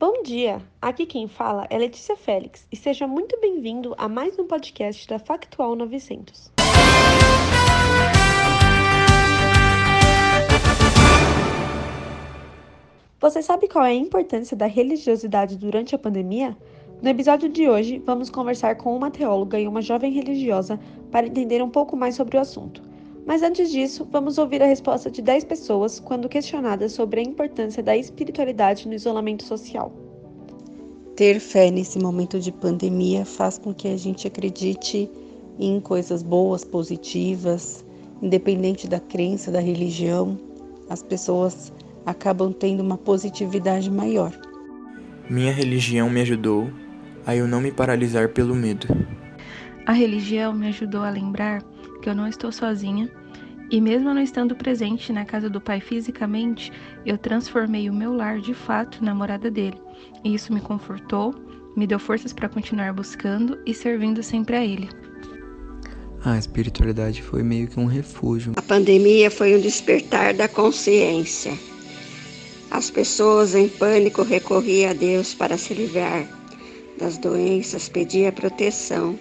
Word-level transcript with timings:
Bom 0.00 0.22
dia! 0.22 0.62
Aqui 0.80 1.04
quem 1.04 1.26
fala 1.26 1.66
é 1.68 1.76
Letícia 1.76 2.16
Félix 2.16 2.64
e 2.70 2.76
seja 2.76 3.04
muito 3.08 3.36
bem-vindo 3.40 3.96
a 3.98 4.08
mais 4.08 4.38
um 4.38 4.46
podcast 4.46 5.08
da 5.08 5.18
Factual 5.18 5.74
900. 5.74 6.52
Você 13.18 13.42
sabe 13.42 13.66
qual 13.66 13.84
é 13.84 13.88
a 13.88 13.94
importância 13.94 14.56
da 14.56 14.66
religiosidade 14.66 15.58
durante 15.58 15.96
a 15.96 15.98
pandemia? 15.98 16.56
No 17.02 17.08
episódio 17.08 17.48
de 17.48 17.68
hoje, 17.68 17.98
vamos 17.98 18.30
conversar 18.30 18.76
com 18.76 18.94
uma 18.94 19.10
teóloga 19.10 19.58
e 19.58 19.66
uma 19.66 19.82
jovem 19.82 20.12
religiosa 20.12 20.78
para 21.10 21.26
entender 21.26 21.60
um 21.60 21.70
pouco 21.70 21.96
mais 21.96 22.14
sobre 22.14 22.36
o 22.36 22.40
assunto. 22.40 22.87
Mas 23.28 23.42
antes 23.42 23.70
disso, 23.70 24.08
vamos 24.10 24.38
ouvir 24.38 24.62
a 24.62 24.66
resposta 24.66 25.10
de 25.10 25.20
10 25.20 25.44
pessoas 25.44 26.00
quando 26.00 26.30
questionadas 26.30 26.92
sobre 26.92 27.20
a 27.20 27.22
importância 27.22 27.82
da 27.82 27.94
espiritualidade 27.94 28.88
no 28.88 28.94
isolamento 28.94 29.44
social. 29.44 29.92
Ter 31.14 31.38
fé 31.38 31.70
nesse 31.70 31.98
momento 31.98 32.40
de 32.40 32.50
pandemia 32.50 33.26
faz 33.26 33.58
com 33.58 33.74
que 33.74 33.86
a 33.86 33.98
gente 33.98 34.26
acredite 34.26 35.10
em 35.58 35.78
coisas 35.78 36.22
boas, 36.22 36.64
positivas, 36.64 37.84
independente 38.22 38.88
da 38.88 38.98
crença, 38.98 39.50
da 39.50 39.60
religião. 39.60 40.38
As 40.88 41.02
pessoas 41.02 41.70
acabam 42.06 42.50
tendo 42.50 42.82
uma 42.82 42.96
positividade 42.96 43.90
maior. 43.90 44.32
Minha 45.28 45.52
religião 45.52 46.08
me 46.08 46.22
ajudou 46.22 46.70
a 47.26 47.36
eu 47.36 47.46
não 47.46 47.60
me 47.60 47.72
paralisar 47.72 48.30
pelo 48.30 48.54
medo. 48.54 48.86
A 49.88 49.92
religião 49.92 50.52
me 50.52 50.68
ajudou 50.68 51.02
a 51.02 51.08
lembrar 51.08 51.62
que 52.02 52.10
eu 52.10 52.14
não 52.14 52.28
estou 52.28 52.52
sozinha 52.52 53.10
e, 53.70 53.80
mesmo 53.80 54.12
não 54.12 54.20
estando 54.20 54.54
presente 54.54 55.10
na 55.12 55.24
casa 55.24 55.48
do 55.48 55.62
pai 55.62 55.80
fisicamente, 55.80 56.70
eu 57.06 57.16
transformei 57.16 57.88
o 57.88 57.94
meu 57.94 58.12
lar 58.12 58.38
de 58.38 58.52
fato 58.52 59.02
na 59.02 59.14
morada 59.14 59.50
dele. 59.50 59.80
E 60.22 60.34
isso 60.34 60.52
me 60.52 60.60
confortou, 60.60 61.34
me 61.74 61.86
deu 61.86 61.98
forças 61.98 62.34
para 62.34 62.50
continuar 62.50 62.92
buscando 62.92 63.58
e 63.64 63.72
servindo 63.72 64.22
sempre 64.22 64.56
a 64.56 64.64
ele. 64.64 64.90
A 66.22 66.36
espiritualidade 66.36 67.22
foi 67.22 67.42
meio 67.42 67.66
que 67.66 67.80
um 67.80 67.86
refúgio. 67.86 68.52
A 68.56 68.62
pandemia 68.62 69.30
foi 69.30 69.56
um 69.56 69.60
despertar 69.60 70.34
da 70.34 70.46
consciência 70.46 71.58
as 72.70 72.90
pessoas 72.90 73.54
em 73.54 73.66
pânico 73.66 74.22
recorriam 74.22 74.90
a 74.90 74.92
Deus 74.92 75.34
para 75.34 75.56
se 75.56 75.72
livrar 75.72 76.28
das 76.98 77.16
doenças, 77.16 77.88
pedia 77.88 78.30
proteção. 78.30 79.18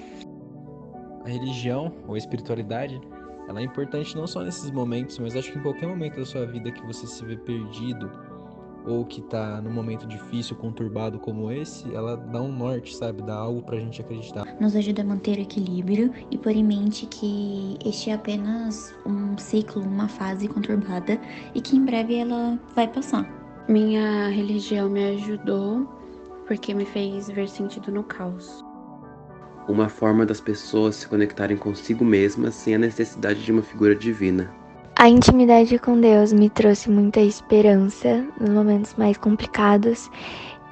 A 1.28 1.30
religião 1.30 1.92
ou 2.08 2.16
espiritualidade, 2.16 3.02
ela 3.50 3.60
é 3.60 3.64
importante 3.64 4.16
não 4.16 4.26
só 4.26 4.42
nesses 4.42 4.72
momentos, 4.72 5.20
mas 5.20 5.36
acho 5.36 5.52
que 5.52 5.60
em 5.60 5.62
qualquer 5.62 5.86
momento 5.86 6.16
da 6.16 6.26
sua 6.26 6.46
vida 6.46 6.72
que 6.72 6.82
você 6.86 7.06
se 7.06 7.26
vê 7.26 7.36
perdido 7.36 8.10
ou 8.86 9.04
que 9.04 9.20
está 9.20 9.62
num 9.62 9.70
momento 9.70 10.08
difícil, 10.08 10.56
conturbado 10.56 11.20
como 11.20 11.52
esse, 11.52 11.94
ela 11.94 12.16
dá 12.16 12.42
um 12.42 12.50
norte, 12.50 12.96
sabe? 12.96 13.22
Dá 13.24 13.36
algo 13.36 13.62
pra 13.62 13.78
gente 13.78 14.00
acreditar. 14.00 14.46
Nos 14.62 14.74
ajuda 14.74 15.02
a 15.02 15.06
manter 15.06 15.38
o 15.38 15.42
equilíbrio 15.42 16.14
e 16.32 16.38
pôr 16.38 16.54
em 16.54 16.64
mente 16.64 17.06
que 17.08 17.78
este 17.86 18.10
é 18.10 18.14
apenas 18.14 18.96
um 19.06 19.38
ciclo, 19.38 19.82
uma 19.82 20.08
fase 20.08 20.48
conturbada 20.48 21.20
e 21.54 21.60
que 21.60 21.76
em 21.76 21.84
breve 21.84 22.16
ela 22.16 22.58
vai 22.74 22.88
passar. 22.88 23.30
Minha 23.68 24.30
religião 24.30 24.90
me 24.90 25.04
ajudou 25.10 25.86
porque 26.48 26.74
me 26.74 26.86
fez 26.86 27.30
ver 27.30 27.50
sentido 27.50 27.92
no 27.92 28.06
caos. 28.06 28.64
Uma 29.68 29.90
forma 29.90 30.26
das 30.26 30.40
pessoas 30.40 30.96
se 30.96 31.08
conectarem 31.08 31.58
consigo 31.58 32.06
mesmas 32.06 32.56
sem 32.56 32.76
a 32.76 32.78
necessidade 32.78 33.44
de 33.44 33.52
uma 33.52 33.62
figura 33.62 33.94
divina. 33.94 34.50
A 34.98 35.10
intimidade 35.10 35.78
com 35.78 36.00
Deus 36.00 36.32
me 36.32 36.50
trouxe 36.50 36.90
muita 36.90 37.20
esperança 37.20 38.26
nos 38.40 38.50
momentos 38.50 38.96
mais 38.96 39.18
complicados 39.18 40.10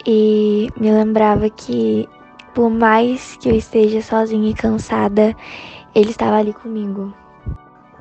e 0.08 0.70
me 0.80 0.92
lembrava 0.92 1.50
que, 1.50 2.08
por 2.54 2.70
mais 2.70 3.38
que 3.38 3.50
eu 3.50 3.56
esteja 3.56 4.02
sozinha 4.02 4.50
e 4.50 4.54
cansada, 4.54 5.36
Ele 5.94 6.10
estava 6.10 6.38
ali 6.38 6.54
comigo. 6.54 7.14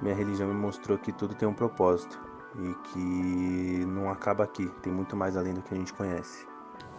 Minha 0.01 0.15
religião 0.15 0.49
me 0.49 0.55
mostrou 0.55 0.97
que 0.97 1.13
tudo 1.13 1.35
tem 1.35 1.49
um 1.49 1.55
propósito 1.55 2.21
e 2.59 2.75
que 2.89 3.85
não 3.87 4.09
acaba 4.11 4.45
aqui, 4.45 4.71
tem 4.81 4.93
muito 4.93 5.17
mais 5.17 5.37
além 5.37 5.55
do 5.55 5.63
que 5.63 5.75
a 5.75 5.77
gente 5.77 5.93
conhece. 5.93 6.54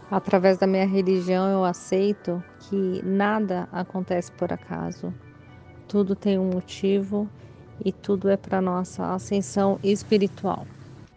Através 0.09 0.57
da 0.57 0.67
minha 0.67 0.85
religião, 0.85 1.49
eu 1.49 1.63
aceito 1.63 2.43
que 2.59 3.01
nada 3.03 3.67
acontece 3.71 4.31
por 4.31 4.53
acaso. 4.53 5.13
Tudo 5.87 6.15
tem 6.15 6.37
um 6.37 6.49
motivo 6.49 7.29
e 7.83 7.91
tudo 7.91 8.29
é 8.29 8.37
para 8.37 8.61
nossa 8.61 9.13
ascensão 9.13 9.79
espiritual. 9.83 10.65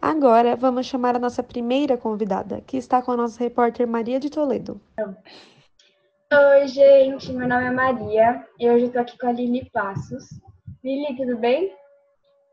Agora 0.01 0.57
vamos 0.57 0.87
chamar 0.87 1.17
a 1.17 1.19
nossa 1.19 1.43
primeira 1.43 1.97
convidada, 1.97 2.61
que 2.67 2.77
está 2.77 3.03
com 3.03 3.13
a 3.13 3.17
nossa 3.17 3.39
repórter 3.43 3.87
Maria 3.87 4.19
de 4.19 4.31
Toledo. 4.31 4.81
Oi, 6.33 6.69
gente, 6.69 7.33
meu 7.33 7.49
nome 7.49 7.65
é 7.65 7.71
Maria 7.71 8.45
e 8.59 8.71
hoje 8.71 8.85
eu 8.85 8.93
tô 8.93 8.99
aqui 9.01 9.19
com 9.19 9.27
a 9.27 9.33
Lili 9.33 9.69
Passos. 9.73 10.25
Lili, 10.85 11.17
tudo 11.17 11.37
bem? 11.37 11.73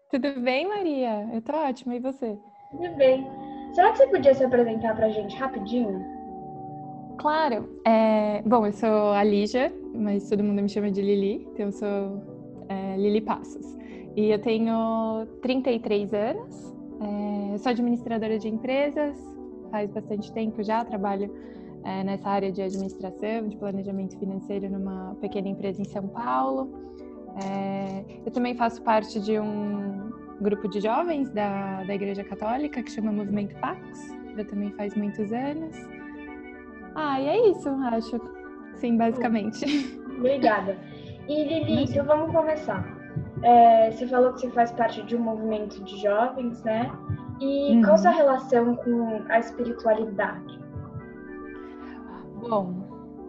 Tudo 0.09 0.39
bem, 0.39 0.67
Maria? 0.67 1.29
Eu 1.33 1.41
tô 1.41 1.53
ótima, 1.53 1.95
e 1.95 1.99
você? 1.99 2.37
Tudo 2.71 2.95
bem. 2.95 3.27
Será 3.73 3.91
que 3.91 3.97
você 3.97 4.07
podia 4.07 4.33
se 4.33 4.43
apresentar 4.43 4.95
pra 4.95 5.09
gente 5.09 5.35
rapidinho? 5.35 6.14
Claro. 7.17 7.69
É... 7.85 8.41
Bom, 8.45 8.65
eu 8.65 8.73
sou 8.73 9.11
a 9.11 9.23
Lígia, 9.23 9.73
mas 9.93 10.29
todo 10.29 10.43
mundo 10.43 10.61
me 10.61 10.69
chama 10.69 10.91
de 10.91 11.01
Lili, 11.01 11.47
então 11.51 11.67
eu 11.67 11.71
sou 11.71 12.21
é, 12.69 12.97
Lili 12.97 13.21
Passos. 13.21 13.75
E 14.15 14.29
eu 14.29 14.39
tenho 14.39 15.25
33 15.41 16.13
anos, 16.13 16.75
é... 17.01 17.57
sou 17.57 17.71
administradora 17.71 18.37
de 18.37 18.47
empresas, 18.47 19.17
faz 19.71 19.89
bastante 19.91 20.31
tempo 20.31 20.63
já, 20.63 20.85
trabalho 20.85 21.31
é, 21.83 22.03
nessa 22.03 22.29
área 22.29 22.51
de 22.51 22.61
administração, 22.61 23.47
de 23.47 23.55
planejamento 23.57 24.17
financeiro 24.17 24.69
numa 24.69 25.15
pequena 25.21 25.47
empresa 25.47 25.81
em 25.81 25.85
São 25.85 26.07
Paulo. 26.07 26.83
É, 27.43 28.03
eu 28.25 28.31
também 28.31 28.55
faço 28.55 28.81
parte 28.81 29.19
de 29.19 29.39
um 29.39 30.11
grupo 30.41 30.67
de 30.67 30.81
jovens 30.81 31.29
da, 31.31 31.83
da 31.83 31.93
Igreja 31.93 32.23
Católica 32.23 32.81
que 32.81 32.91
chama 32.91 33.11
Movimento 33.11 33.55
Pax, 33.59 34.15
já 34.35 34.45
também 34.45 34.71
faz 34.71 34.95
muitos 34.95 35.31
anos. 35.31 35.94
Ah, 36.95 37.19
e 37.19 37.27
é 37.27 37.49
isso, 37.49 37.69
acho. 37.69 38.19
Sim, 38.75 38.97
basicamente. 38.97 39.65
Obrigada. 40.17 40.77
E 41.27 41.43
Lili, 41.43 41.83
então 41.83 42.05
vamos 42.05 42.31
começar. 42.31 42.85
É, 43.43 43.91
você 43.91 44.07
falou 44.07 44.33
que 44.33 44.41
você 44.41 44.51
faz 44.51 44.71
parte 44.71 45.03
de 45.03 45.15
um 45.15 45.19
movimento 45.19 45.83
de 45.83 45.97
jovens, 46.01 46.63
né? 46.63 46.91
E 47.39 47.75
uhum. 47.75 47.81
qual 47.81 47.95
a 47.95 47.97
sua 47.97 48.11
relação 48.11 48.75
com 48.77 49.21
a 49.29 49.39
espiritualidade? 49.39 50.59
Bom, 52.47 52.73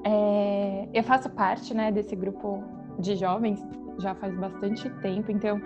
é, 0.04 0.88
eu 0.94 1.02
faço 1.02 1.28
parte 1.30 1.74
né, 1.74 1.90
desse 1.90 2.14
grupo 2.14 2.62
de 2.98 3.16
jovens 3.16 3.64
já 3.98 4.14
faz 4.14 4.34
bastante 4.36 4.88
tempo, 5.00 5.32
então 5.32 5.60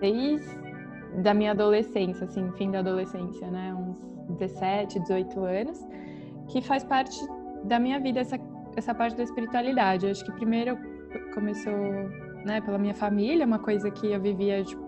desde 0.00 0.46
da 1.22 1.34
minha 1.34 1.50
adolescência, 1.50 2.24
assim, 2.24 2.50
fim 2.52 2.70
da 2.70 2.78
adolescência, 2.78 3.50
né, 3.50 3.74
uns 3.74 4.36
17, 4.36 5.00
18 5.00 5.44
anos, 5.44 5.86
que 6.52 6.60
faz 6.60 6.84
parte 6.84 7.18
da 7.64 7.78
minha 7.78 7.98
vida 7.98 8.20
essa 8.20 8.38
essa 8.76 8.94
parte 8.94 9.16
da 9.16 9.22
espiritualidade. 9.22 10.06
Eu 10.06 10.12
acho 10.12 10.24
que 10.24 10.32
primeiro 10.32 10.78
começou, 11.34 11.72
né, 12.44 12.60
pela 12.60 12.78
minha 12.78 12.94
família, 12.94 13.46
uma 13.46 13.58
coisa 13.58 13.90
que 13.90 14.10
eu 14.10 14.20
vivia 14.20 14.64
tipo, 14.64 14.82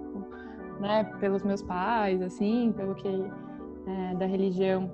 né, 0.80 1.04
pelos 1.20 1.42
meus 1.42 1.62
pais, 1.62 2.22
assim, 2.22 2.72
pelo 2.72 2.94
que 2.94 3.08
é, 3.86 4.14
da 4.14 4.26
religião 4.26 4.90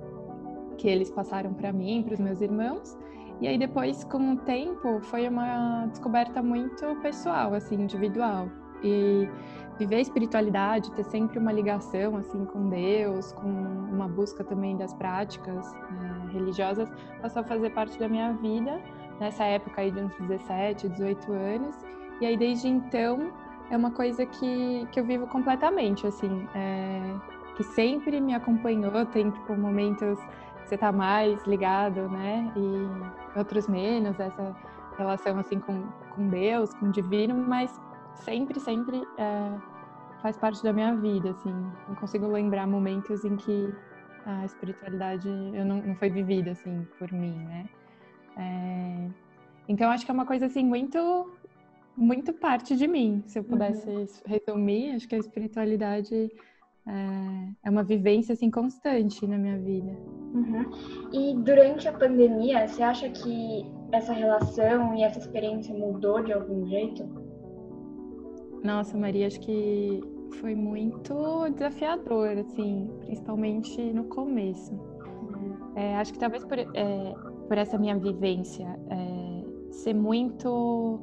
que 0.76 0.88
eles 0.88 1.10
passaram 1.10 1.52
para 1.54 1.72
mim, 1.72 2.02
para 2.02 2.14
os 2.14 2.20
meus 2.20 2.40
irmãos. 2.40 2.98
E 3.40 3.46
aí 3.46 3.56
depois, 3.56 4.04
com 4.04 4.32
o 4.32 4.36
tempo, 4.38 5.00
foi 5.02 5.28
uma 5.28 5.86
descoberta 5.86 6.42
muito 6.42 6.84
pessoal, 7.00 7.54
assim, 7.54 7.76
individual. 7.76 8.48
E 8.82 9.28
viver 9.80 9.96
a 9.96 10.00
espiritualidade, 10.00 10.90
ter 10.92 11.04
sempre 11.04 11.38
uma 11.38 11.50
ligação, 11.50 12.16
assim, 12.18 12.44
com 12.44 12.68
Deus, 12.68 13.32
com 13.32 13.48
uma 13.48 14.06
busca 14.06 14.44
também 14.44 14.76
das 14.76 14.92
práticas 14.92 15.74
é, 15.74 16.32
religiosas, 16.32 16.88
passou 17.22 17.40
a 17.40 17.44
fazer 17.44 17.70
parte 17.70 17.98
da 17.98 18.06
minha 18.06 18.34
vida, 18.34 18.78
nessa 19.18 19.44
época 19.44 19.80
aí 19.80 19.90
de 19.90 20.00
uns 20.00 20.14
17, 20.18 20.86
18 20.90 21.32
anos. 21.32 21.74
E 22.20 22.26
aí, 22.26 22.36
desde 22.36 22.68
então, 22.68 23.32
é 23.70 23.76
uma 23.76 23.90
coisa 23.90 24.26
que, 24.26 24.86
que 24.92 25.00
eu 25.00 25.04
vivo 25.04 25.26
completamente, 25.26 26.06
assim, 26.06 26.46
é, 26.54 27.14
que 27.56 27.64
sempre 27.64 28.20
me 28.20 28.34
acompanhou, 28.34 29.06
tem, 29.06 29.30
tipo, 29.30 29.56
momentos 29.56 30.18
você 30.62 30.76
tá 30.76 30.92
mais 30.92 31.42
ligado, 31.46 32.08
né? 32.10 32.52
E 32.54 33.38
outros 33.38 33.66
menos, 33.66 34.20
essa 34.20 34.54
relação 34.98 35.38
assim 35.38 35.58
com, 35.58 35.82
com 36.14 36.28
Deus, 36.28 36.72
com 36.74 36.86
o 36.86 36.90
divino, 36.92 37.34
mas 37.34 37.80
sempre, 38.14 38.60
sempre 38.60 39.02
é, 39.18 39.52
faz 40.20 40.36
parte 40.36 40.62
da 40.62 40.72
minha 40.72 40.94
vida, 40.96 41.30
assim. 41.30 41.52
Não 41.88 41.94
consigo 41.96 42.26
lembrar 42.26 42.66
momentos 42.66 43.24
em 43.24 43.36
que 43.36 43.72
a 44.26 44.44
espiritualidade 44.44 45.28
eu 45.28 45.64
não, 45.64 45.82
não 45.82 45.94
foi 45.96 46.10
vivida, 46.10 46.52
assim, 46.52 46.86
por 46.98 47.10
mim, 47.12 47.36
né? 47.44 47.68
É, 48.36 49.08
então, 49.68 49.90
acho 49.90 50.04
que 50.04 50.10
é 50.10 50.14
uma 50.14 50.26
coisa, 50.26 50.46
assim, 50.46 50.64
muito, 50.64 51.32
muito 51.96 52.32
parte 52.32 52.76
de 52.76 52.86
mim. 52.86 53.22
Se 53.26 53.38
eu 53.38 53.44
pudesse 53.44 53.88
uhum. 53.88 54.06
resumir, 54.26 54.92
acho 54.92 55.08
que 55.08 55.14
a 55.14 55.18
espiritualidade 55.18 56.30
é, 56.86 57.48
é 57.64 57.70
uma 57.70 57.82
vivência 57.82 58.32
assim 58.32 58.50
constante 58.50 59.26
na 59.26 59.36
minha 59.36 59.58
vida. 59.58 59.96
Uhum. 60.34 60.70
E 61.12 61.34
durante 61.36 61.88
a 61.88 61.92
pandemia, 61.92 62.66
você 62.66 62.82
acha 62.82 63.08
que 63.08 63.66
essa 63.92 64.12
relação 64.12 64.94
e 64.94 65.02
essa 65.02 65.18
experiência 65.18 65.74
mudou 65.74 66.22
de 66.22 66.32
algum 66.32 66.66
jeito? 66.66 67.04
Nossa, 68.62 68.96
Maria, 68.96 69.26
acho 69.26 69.40
que 69.40 70.02
foi 70.40 70.54
muito 70.54 71.48
desafiador, 71.54 72.38
assim, 72.38 72.90
principalmente 73.00 73.80
no 73.92 74.04
começo. 74.04 74.78
É, 75.74 75.96
acho 75.96 76.12
que 76.12 76.18
talvez 76.18 76.44
por, 76.44 76.58
é, 76.58 77.14
por 77.48 77.56
essa 77.56 77.78
minha 77.78 77.96
vivência 77.96 78.78
é, 78.90 79.72
ser 79.72 79.94
muito 79.94 81.00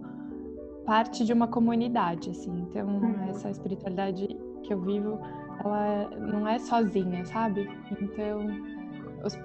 parte 0.86 1.26
de 1.26 1.34
uma 1.34 1.48
comunidade, 1.48 2.30
assim. 2.30 2.66
Então, 2.70 2.88
uhum. 2.88 3.30
essa 3.30 3.50
espiritualidade 3.50 4.28
que 4.64 4.74
eu 4.74 4.80
vivo, 4.80 5.20
ela 5.64 6.10
não 6.18 6.48
é 6.48 6.60
sozinha, 6.60 7.26
sabe? 7.26 7.70
Então, 8.02 8.48
os, 9.26 9.38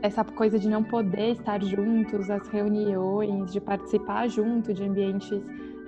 essa 0.00 0.24
coisa 0.24 0.58
de 0.58 0.68
não 0.68 0.82
poder 0.82 1.32
estar 1.32 1.62
juntos, 1.62 2.30
as 2.30 2.46
reuniões, 2.48 3.52
de 3.52 3.60
participar 3.60 4.28
junto 4.28 4.72
de 4.72 4.84
ambientes 4.84 5.42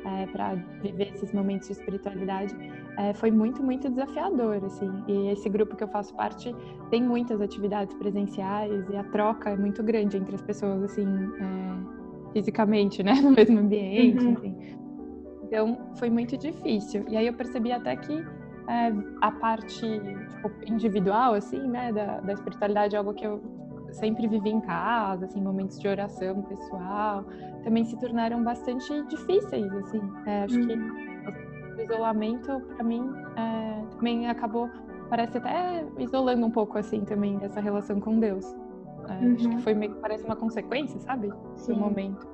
é, 0.04 0.26
para 0.26 0.54
viver 0.82 1.12
esses 1.14 1.32
momentos 1.32 1.68
de 1.68 1.74
espiritualidade, 1.74 2.54
é, 2.98 3.12
foi 3.14 3.30
muito, 3.30 3.62
muito 3.62 3.88
desafiador, 3.88 4.64
assim. 4.64 4.90
E 5.06 5.28
esse 5.28 5.48
grupo 5.48 5.76
que 5.76 5.84
eu 5.84 5.88
faço 5.88 6.14
parte 6.14 6.54
tem 6.90 7.02
muitas 7.02 7.40
atividades 7.40 7.94
presenciais 7.94 8.88
e 8.90 8.96
a 8.96 9.04
troca 9.04 9.50
é 9.50 9.56
muito 9.56 9.82
grande 9.82 10.16
entre 10.16 10.34
as 10.34 10.42
pessoas, 10.42 10.82
assim, 10.82 11.06
é, 11.06 12.32
fisicamente, 12.32 13.02
né, 13.02 13.14
no 13.22 13.30
mesmo 13.30 13.58
ambiente, 13.58 14.24
uhum. 14.24 14.32
enfim. 14.32 14.56
Então, 15.44 15.78
foi 15.96 16.10
muito 16.10 16.36
difícil. 16.36 17.04
E 17.08 17.16
aí 17.16 17.26
eu 17.26 17.32
percebi 17.32 17.72
até 17.72 17.96
que 17.96 18.12
é, 18.68 18.92
a 19.20 19.32
parte 19.32 19.80
tipo, 19.80 20.50
individual, 20.66 21.34
assim, 21.34 21.60
né, 21.68 21.92
da, 21.92 22.20
da 22.20 22.32
espiritualidade 22.32 22.94
é 22.94 22.98
algo 22.98 23.12
que 23.12 23.26
eu 23.26 23.40
sempre 23.92 24.26
vivi 24.26 24.50
em 24.50 24.60
casa, 24.60 25.26
assim, 25.26 25.40
momentos 25.40 25.78
de 25.78 25.88
oração 25.88 26.42
pessoal, 26.42 27.24
também 27.62 27.84
se 27.84 27.96
tornaram 27.98 28.42
bastante 28.42 29.02
difíceis, 29.08 29.72
assim. 29.74 30.00
É, 30.26 30.44
acho 30.44 30.58
uhum. 30.58 30.66
que 30.66 31.80
o 31.80 31.82
isolamento, 31.82 32.60
para 32.74 32.84
mim, 32.84 33.10
é, 33.36 33.82
também 33.96 34.28
acabou, 34.28 34.68
parece 35.08 35.38
até 35.38 35.84
isolando 35.98 36.46
um 36.46 36.50
pouco, 36.50 36.78
assim, 36.78 37.04
também, 37.04 37.38
essa 37.42 37.60
relação 37.60 38.00
com 38.00 38.18
Deus. 38.18 38.44
É, 39.08 39.24
uhum. 39.24 39.34
Acho 39.34 39.48
que 39.48 39.54
uhum. 39.54 39.60
foi 39.60 39.74
meio 39.74 39.94
que 39.94 40.00
parece 40.00 40.24
uma 40.24 40.36
consequência, 40.36 40.98
sabe? 41.00 41.32
Sim. 41.56 41.74
Do 41.74 41.80
momento. 41.80 42.28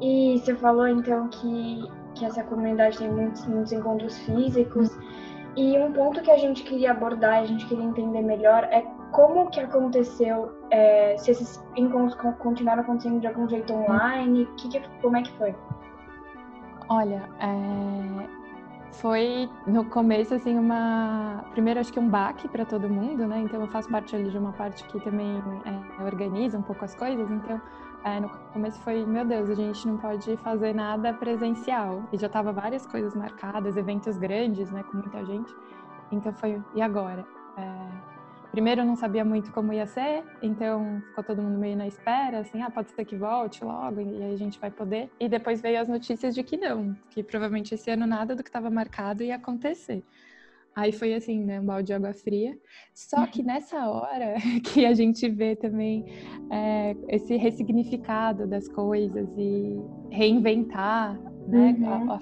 E 0.00 0.38
você 0.38 0.54
falou, 0.54 0.88
então, 0.88 1.28
que, 1.28 1.84
que 2.14 2.24
essa 2.24 2.42
comunidade 2.42 2.98
tem 2.98 3.10
muitos, 3.10 3.46
muitos 3.46 3.72
encontros 3.72 4.18
físicos. 4.18 4.94
Uhum. 4.96 5.02
E 5.56 5.78
um 5.78 5.92
ponto 5.92 6.22
que 6.22 6.30
a 6.30 6.38
gente 6.38 6.62
queria 6.62 6.92
abordar, 6.92 7.40
a 7.40 7.44
gente 7.44 7.66
queria 7.66 7.84
entender 7.84 8.22
melhor, 8.22 8.64
é 8.64 8.82
como 9.12 9.50
que 9.50 9.60
aconteceu, 9.60 10.52
é, 10.70 11.16
se 11.18 11.30
esses 11.30 11.62
encontros 11.76 12.14
continuaram 12.38 12.82
acontecendo 12.82 13.20
de 13.20 13.26
algum 13.26 13.48
jeito 13.48 13.72
online, 13.72 14.46
que 14.56 14.68
que, 14.68 14.80
como 15.00 15.16
é 15.16 15.22
que 15.22 15.32
foi? 15.32 15.54
Olha, 16.88 17.28
é, 17.38 18.28
foi 18.92 19.48
no 19.66 19.84
começo 19.84 20.34
assim 20.34 20.58
uma, 20.58 21.44
primeiro 21.52 21.80
acho 21.80 21.92
que 21.92 22.00
um 22.00 22.08
baque 22.08 22.48
para 22.48 22.64
todo 22.64 22.88
mundo, 22.88 23.26
né? 23.26 23.40
Então 23.40 23.60
eu 23.60 23.68
faço 23.68 23.88
parte 23.88 24.16
ali 24.16 24.30
de 24.30 24.38
uma 24.38 24.52
parte 24.52 24.84
que 24.84 24.98
também 25.00 25.42
é, 25.64 26.02
organiza 26.02 26.58
um 26.58 26.62
pouco 26.62 26.84
as 26.84 26.94
coisas, 26.94 27.30
então 27.30 27.60
é, 28.04 28.18
no 28.18 28.28
começo 28.52 28.80
foi, 28.80 29.04
meu 29.06 29.24
Deus, 29.24 29.48
a 29.48 29.54
gente 29.54 29.86
não 29.86 29.96
pode 29.98 30.36
fazer 30.38 30.74
nada 30.74 31.12
presencial. 31.12 32.02
E 32.12 32.18
já 32.18 32.28
tava 32.28 32.52
várias 32.52 32.84
coisas 32.86 33.14
marcadas, 33.14 33.76
eventos 33.76 34.18
grandes, 34.18 34.70
né, 34.72 34.82
com 34.82 34.96
muita 34.96 35.24
gente. 35.24 35.54
Então 36.10 36.32
foi, 36.32 36.60
e 36.74 36.82
agora? 36.82 37.24
É, 37.56 38.11
primeiro 38.52 38.82
eu 38.82 38.84
não 38.84 38.94
sabia 38.94 39.24
muito 39.24 39.50
como 39.50 39.72
ia 39.72 39.86
ser, 39.86 40.22
então 40.42 41.02
ficou 41.08 41.24
todo 41.24 41.42
mundo 41.42 41.58
meio 41.58 41.76
na 41.76 41.86
espera, 41.86 42.40
assim, 42.40 42.60
ah, 42.60 42.70
pode 42.70 42.92
ser 42.92 43.04
que 43.04 43.16
volte 43.16 43.64
logo 43.64 44.00
e 44.00 44.22
aí 44.22 44.34
a 44.34 44.36
gente 44.36 44.60
vai 44.60 44.70
poder. 44.70 45.10
E 45.18 45.28
depois 45.28 45.60
veio 45.60 45.80
as 45.80 45.88
notícias 45.88 46.34
de 46.34 46.42
que 46.42 46.56
não, 46.56 46.94
que 47.10 47.22
provavelmente 47.22 47.74
esse 47.74 47.90
ano 47.90 48.06
nada 48.06 48.36
do 48.36 48.42
que 48.42 48.50
estava 48.50 48.70
marcado 48.70 49.22
ia 49.22 49.36
acontecer. 49.36 50.04
Aí 50.74 50.92
foi 50.92 51.12
assim, 51.14 51.44
né, 51.44 51.60
um 51.60 51.66
balde 51.66 51.88
de 51.88 51.92
água 51.92 52.14
fria. 52.14 52.58
Só 52.94 53.26
que 53.26 53.42
nessa 53.42 53.88
hora 53.90 54.34
que 54.64 54.86
a 54.86 54.94
gente 54.94 55.28
vê 55.28 55.56
também 55.56 56.04
é, 56.50 56.94
esse 57.08 57.36
ressignificado 57.36 58.46
das 58.46 58.68
coisas 58.68 59.28
e 59.36 59.76
reinventar, 60.10 61.18
né, 61.48 61.76
uhum. 61.78 62.10
a, 62.10 62.16
a 62.16 62.20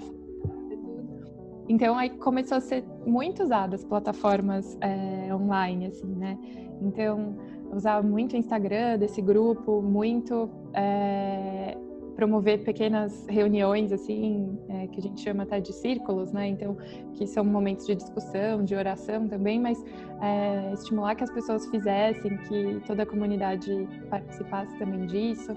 então 1.71 1.97
aí 1.97 2.09
começou 2.09 2.57
a 2.57 2.61
ser 2.61 2.83
muito 3.05 3.41
usada 3.43 3.75
as 3.75 3.83
plataformas 3.85 4.77
é, 4.81 5.33
online, 5.33 5.85
assim, 5.85 6.13
né? 6.15 6.37
Então 6.81 7.37
usava 7.71 8.05
muito 8.05 8.33
o 8.33 8.35
Instagram 8.35 8.97
desse 8.97 9.21
grupo, 9.21 9.81
muito 9.81 10.49
é, 10.73 11.77
promover 12.13 12.65
pequenas 12.65 13.25
reuniões, 13.27 13.93
assim, 13.93 14.59
é, 14.67 14.87
que 14.87 14.99
a 14.99 15.01
gente 15.01 15.21
chama 15.21 15.43
até 15.43 15.61
de 15.61 15.71
círculos, 15.71 16.33
né? 16.33 16.49
Então 16.49 16.75
que 17.13 17.25
são 17.25 17.45
momentos 17.45 17.87
de 17.87 17.95
discussão, 17.95 18.65
de 18.65 18.75
oração 18.75 19.29
também, 19.29 19.57
mas 19.57 19.81
é, 20.21 20.73
estimular 20.73 21.15
que 21.15 21.23
as 21.23 21.31
pessoas 21.31 21.65
fizessem, 21.67 22.35
que 22.49 22.81
toda 22.85 23.03
a 23.03 23.05
comunidade 23.05 23.87
participasse 24.09 24.77
também 24.77 25.05
disso. 25.05 25.55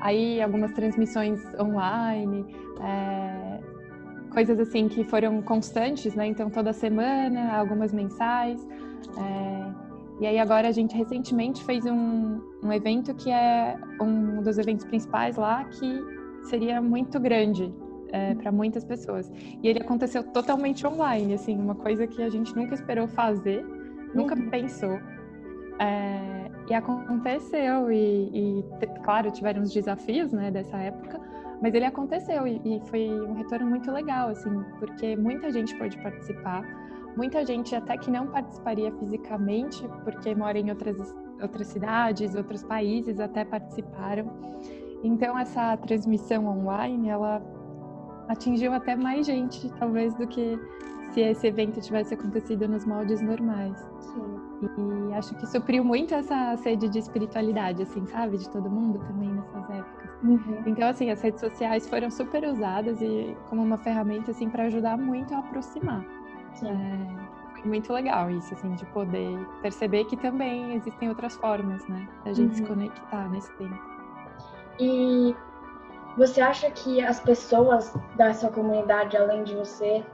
Aí 0.00 0.40
algumas 0.40 0.72
transmissões 0.72 1.38
online. 1.60 2.46
É, 2.82 3.69
coisas 4.30 4.58
assim 4.58 4.88
que 4.88 5.04
foram 5.04 5.42
constantes, 5.42 6.14
né? 6.14 6.26
Então 6.26 6.48
toda 6.48 6.72
semana, 6.72 7.56
algumas 7.56 7.92
mensais. 7.92 8.66
É... 9.18 9.90
E 10.20 10.26
aí 10.26 10.38
agora 10.38 10.68
a 10.68 10.72
gente 10.72 10.94
recentemente 10.94 11.64
fez 11.64 11.84
um, 11.86 12.40
um 12.62 12.72
evento 12.72 13.14
que 13.14 13.30
é 13.30 13.78
um 14.00 14.42
dos 14.42 14.58
eventos 14.58 14.84
principais 14.84 15.36
lá 15.36 15.64
que 15.64 16.02
seria 16.44 16.80
muito 16.80 17.18
grande 17.18 17.72
é, 18.12 18.34
para 18.34 18.52
muitas 18.52 18.84
pessoas. 18.84 19.30
E 19.62 19.68
ele 19.68 19.80
aconteceu 19.80 20.22
totalmente 20.22 20.86
online, 20.86 21.34
assim, 21.34 21.56
uma 21.56 21.74
coisa 21.74 22.06
que 22.06 22.22
a 22.22 22.28
gente 22.28 22.54
nunca 22.54 22.74
esperou 22.74 23.08
fazer, 23.08 23.64
nunca 24.14 24.34
uhum. 24.34 24.50
pensou. 24.50 24.98
É, 25.78 26.50
e 26.68 26.74
aconteceu, 26.74 27.90
e, 27.90 28.60
e, 28.60 28.64
claro, 29.02 29.30
tiveram 29.30 29.62
os 29.62 29.72
desafios 29.72 30.30
né, 30.32 30.50
dessa 30.50 30.76
época, 30.76 31.20
mas 31.60 31.74
ele 31.74 31.84
aconteceu 31.84 32.46
e, 32.46 32.60
e 32.64 32.80
foi 32.88 33.08
um 33.10 33.34
retorno 33.34 33.66
muito 33.66 33.90
legal, 33.90 34.28
assim, 34.30 34.62
porque 34.78 35.16
muita 35.16 35.50
gente 35.50 35.76
pôde 35.76 35.96
participar, 35.98 36.62
muita 37.16 37.44
gente 37.44 37.74
até 37.74 37.96
que 37.98 38.10
não 38.10 38.28
participaria 38.28 38.90
fisicamente, 38.92 39.86
porque 40.04 40.34
mora 40.34 40.58
em 40.58 40.70
outras, 40.70 41.14
outras 41.40 41.66
cidades, 41.68 42.34
outros 42.34 42.62
países, 42.62 43.20
até 43.20 43.44
participaram. 43.44 44.30
Então 45.02 45.38
essa 45.38 45.76
transmissão 45.76 46.46
online, 46.46 47.08
ela 47.08 47.42
atingiu 48.28 48.72
até 48.72 48.96
mais 48.96 49.26
gente, 49.26 49.70
talvez, 49.74 50.14
do 50.14 50.26
que 50.26 50.58
se 51.12 51.20
esse 51.20 51.46
evento 51.46 51.80
tivesse 51.80 52.14
acontecido 52.14 52.68
nos 52.68 52.84
moldes 52.86 53.20
normais. 53.20 53.76
Sim. 54.00 54.39
E 54.62 55.14
acho 55.14 55.34
que 55.36 55.46
supriu 55.46 55.82
muito 55.82 56.14
essa 56.14 56.56
sede 56.58 56.88
de 56.88 56.98
espiritualidade, 56.98 57.82
assim, 57.82 58.06
sabe? 58.06 58.36
De 58.36 58.48
todo 58.50 58.68
mundo 58.68 58.98
também 58.98 59.30
nessas 59.30 59.70
épocas. 59.70 60.10
Uhum. 60.22 60.62
Então, 60.66 60.88
assim, 60.88 61.10
as 61.10 61.20
redes 61.22 61.40
sociais 61.40 61.88
foram 61.88 62.10
super 62.10 62.44
usadas 62.44 63.00
e 63.00 63.36
como 63.48 63.62
uma 63.62 63.78
ferramenta, 63.78 64.30
assim, 64.30 64.50
para 64.50 64.64
ajudar 64.64 64.98
muito 64.98 65.34
a 65.34 65.38
aproximar. 65.38 66.04
É, 66.62 67.58
foi 67.58 67.68
muito 67.68 67.92
legal 67.92 68.30
isso, 68.30 68.52
assim, 68.52 68.74
de 68.74 68.84
poder 68.86 69.38
perceber 69.62 70.04
que 70.04 70.16
também 70.16 70.74
existem 70.74 71.08
outras 71.08 71.36
formas, 71.36 71.86
né? 71.88 72.06
Da 72.24 72.32
gente 72.32 72.50
uhum. 72.50 72.56
se 72.56 72.62
conectar 72.64 73.30
nesse 73.30 73.50
tempo. 73.54 73.78
E 74.78 75.34
você 76.16 76.40
acha 76.40 76.70
que 76.70 77.02
as 77.02 77.20
pessoas 77.20 77.94
da 78.16 78.34
sua 78.34 78.50
comunidade, 78.50 79.16
além 79.16 79.44
de 79.44 79.54
você, 79.54 80.04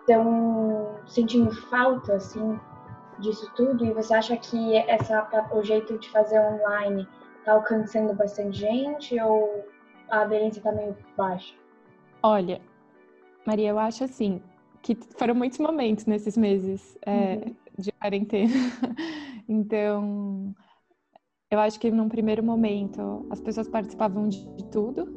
estão 0.00 0.88
é, 1.04 1.08
sentindo 1.08 1.54
falta, 1.68 2.14
assim, 2.14 2.58
disso 3.20 3.50
tudo? 3.54 3.84
E 3.84 3.92
você 3.92 4.14
acha 4.14 4.36
que 4.36 4.76
essa, 4.76 5.28
o 5.52 5.62
jeito 5.62 5.98
de 5.98 6.08
fazer 6.10 6.40
online 6.40 7.06
está 7.38 7.52
alcançando 7.52 8.14
bastante 8.14 8.58
gente 8.58 9.20
ou 9.20 9.64
a 10.10 10.22
aderência 10.22 10.60
está 10.60 10.72
meio 10.72 10.96
baixa? 11.16 11.54
Olha, 12.22 12.60
Maria, 13.46 13.70
eu 13.70 13.78
acho 13.78 14.04
assim 14.04 14.42
que 14.82 14.96
foram 15.16 15.34
muitos 15.34 15.58
momentos 15.58 16.06
nesses 16.06 16.36
meses 16.36 16.96
é, 17.04 17.34
uhum. 17.34 17.54
de 17.78 17.92
quarentena. 17.92 18.52
então, 19.48 20.54
eu 21.50 21.58
acho 21.58 21.78
que 21.80 21.90
num 21.90 22.08
primeiro 22.08 22.42
momento 22.42 23.26
as 23.30 23.40
pessoas 23.40 23.68
participavam 23.68 24.28
de, 24.28 24.46
de 24.56 24.64
tudo, 24.66 25.08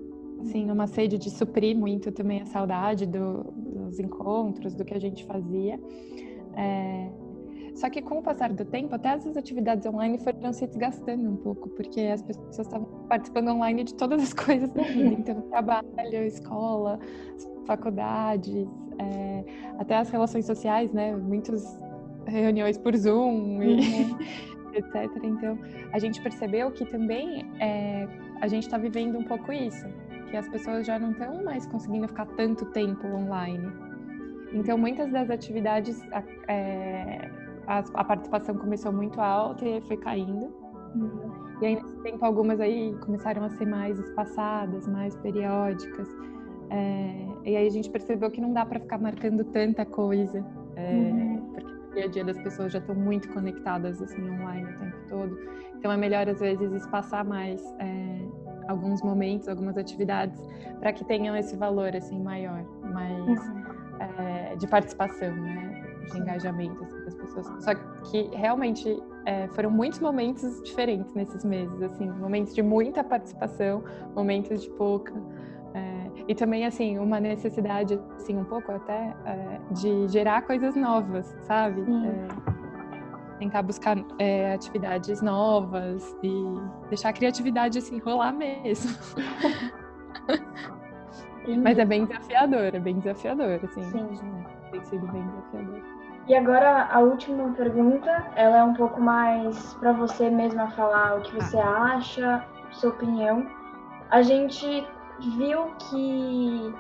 assim, 0.42 0.66
numa 0.66 0.88
sede 0.88 1.18
de 1.18 1.30
suprir 1.30 1.76
muito 1.76 2.12
também 2.12 2.42
a 2.42 2.46
saudade 2.46 3.06
do, 3.06 3.44
dos 3.52 4.00
encontros, 4.00 4.74
do 4.74 4.84
que 4.84 4.94
a 4.94 5.00
gente 5.00 5.26
fazia. 5.26 5.80
É, 6.56 7.10
só 7.76 7.90
que 7.90 8.02
com 8.02 8.20
o 8.20 8.24
passar 8.24 8.52
do 8.52 8.66
tempo, 8.66 8.96
até 8.96 9.10
essas 9.10 9.38
atividades 9.38 9.86
online 9.86 10.18
foram 10.20 10.54
se 10.54 10.68
desgastando 10.68 11.30
um 11.30 11.36
pouco, 11.36 11.70
porque 11.70 12.02
as 12.02 12.22
pessoas 12.22 12.60
estavam 12.60 12.86
participando 13.08 13.50
online 13.50 13.84
de 13.84 13.94
todas 13.96 14.22
as 14.22 14.34
coisas 14.36 14.70
da 14.70 14.84
vida. 14.84 15.16
Então, 15.20 15.42
trabalho, 15.42 16.24
escola, 16.26 17.00
faculdades, 17.66 18.68
é, 19.00 19.44
até 19.80 19.98
as 19.98 20.10
relações 20.10 20.46
sociais, 20.46 20.92
né? 20.92 21.16
Muitos 21.16 21.64
reuniões 22.26 22.78
por 22.78 22.96
Zoom 22.96 23.64
e 23.64 23.82
uhum. 23.82 24.18
etc. 24.74 25.24
Então, 25.24 25.58
a 25.92 26.00
gente 26.00 26.22
percebeu 26.22 26.72
que 26.72 26.86
também 26.86 27.46
é, 27.60 28.08
a 28.42 28.48
gente 28.48 28.64
está 28.64 28.78
vivendo 28.78 29.18
um 29.18 29.24
pouco 29.24 29.52
isso, 29.52 29.86
que 30.30 30.38
as 30.38 30.48
pessoas 30.50 30.86
já 30.86 31.00
não 31.00 31.12
estão 31.12 31.44
mais 31.44 31.66
conseguindo 31.66 32.08
ficar 32.08 32.26
tanto 32.26 32.66
tempo 32.68 33.08
online. 33.08 33.72
Então, 34.54 34.78
muitas 34.78 35.12
das 35.12 35.30
atividades, 35.30 36.02
é, 36.48 37.30
a, 37.72 38.02
a, 38.02 38.04
participação 38.04 38.56
começou 38.56 38.92
muito 38.92 39.20
alta 39.22 39.66
e 39.66 39.82
foi 39.82 39.98
caindo. 39.98 40.54
Uhum. 40.96 41.32
E 41.62 41.66
aí, 41.66 41.76
nesse 41.76 41.98
tempo, 42.02 42.26
algumas 42.26 42.60
aí 42.60 42.94
começaram 43.02 43.44
a 43.44 43.50
ser 43.50 43.66
mais 43.66 43.98
espaçadas, 44.00 44.88
mais 44.88 45.16
periódicas. 45.18 46.08
É, 46.70 47.28
e 47.46 47.56
aí 47.56 47.68
a 47.68 47.70
gente 47.70 47.90
percebeu 47.90 48.30
que 48.30 48.42
não 48.42 48.52
dá 48.52 48.66
para 48.66 48.80
ficar 48.80 48.98
marcando 48.98 49.44
tanta 49.46 49.86
coisa, 49.86 50.46
é, 50.76 50.94
uhum. 50.94 51.52
porque 51.54 51.72
o 51.72 51.94
dia 51.94 52.06
a 52.06 52.08
dia 52.08 52.24
das 52.26 52.38
pessoas 52.40 52.72
já 52.72 52.80
estão 52.80 52.96
muito 52.96 53.30
conectadas 53.30 54.02
assim 54.02 54.30
online 54.30 54.74
o 54.74 54.80
tempo 54.80 54.98
todo. 55.08 55.38
Então 55.78 55.92
é 55.92 55.98
melhor 55.98 56.28
às 56.30 56.40
vezes 56.40 56.72
espaçar 56.72 57.26
mais 57.26 57.62
é, 57.80 58.22
alguns 58.68 59.02
momentos, 59.02 59.48
algumas 59.48 59.78
atividades, 59.78 60.42
para 60.80 60.94
que 60.94 61.04
tenham 61.04 61.36
esse 61.36 61.56
valor 61.56 61.96
assim 61.96 62.20
maior, 62.22 62.64
mais 62.84 63.48
uhum. 63.48 63.62
É, 64.18 64.56
de 64.56 64.66
participação, 64.66 65.32
né? 65.36 65.96
De 66.12 66.18
engajamento 66.18 66.84
assim, 66.84 66.91
pessoas. 67.34 67.64
Só 67.64 67.76
que 68.10 68.30
realmente 68.34 69.02
é, 69.26 69.48
foram 69.50 69.70
muitos 69.70 70.00
momentos 70.00 70.62
diferentes 70.64 71.14
nesses 71.14 71.44
meses, 71.44 71.82
assim, 71.82 72.10
momentos 72.10 72.54
de 72.54 72.62
muita 72.62 73.04
participação, 73.04 73.84
momentos 74.16 74.62
de 74.62 74.70
pouca. 74.72 75.14
E 76.28 76.36
também, 76.36 76.66
assim, 76.66 76.98
uma 76.98 77.20
necessidade, 77.20 78.00
assim, 78.16 78.38
um 78.38 78.44
pouco 78.44 78.72
até, 78.72 79.14
é, 79.26 79.60
de 79.72 80.08
gerar 80.08 80.44
coisas 80.44 80.76
novas, 80.76 81.26
sabe? 81.42 81.82
É, 81.82 82.28
tentar 83.40 83.62
buscar 83.64 83.98
é, 84.20 84.54
atividades 84.54 85.22
novas 85.22 86.16
e 86.24 86.32
deixar 86.90 87.10
a 87.10 87.14
criatividade, 87.14 87.80
assim, 87.80 88.00
rolar 88.00 88.32
mesmo. 88.34 88.92
Mas 91.64 91.78
é 91.80 91.86
bem 91.86 92.06
desafiador, 92.06 92.76
é 92.76 92.80
bem 92.80 93.00
desafiador, 93.00 93.60
assim. 93.64 93.82
Sim. 93.92 94.08
Tem 94.72 94.84
sido 94.86 95.08
bem 95.12 95.26
desafiador. 95.28 95.82
E 96.32 96.34
agora 96.34 96.88
a 96.90 97.00
última 97.02 97.52
pergunta, 97.56 98.26
ela 98.38 98.60
é 98.60 98.64
um 98.64 98.74
pouco 98.74 99.02
mais 99.02 99.74
para 99.74 99.92
você 99.92 100.30
mesma 100.30 100.72
falar 100.72 101.18
o 101.18 101.22
que 101.24 101.36
você 101.36 101.58
acha, 101.58 102.48
sua 102.72 102.92
opinião. 102.92 103.46
A 104.10 104.22
gente 104.22 104.88
viu 105.36 105.66
que, 105.76 106.74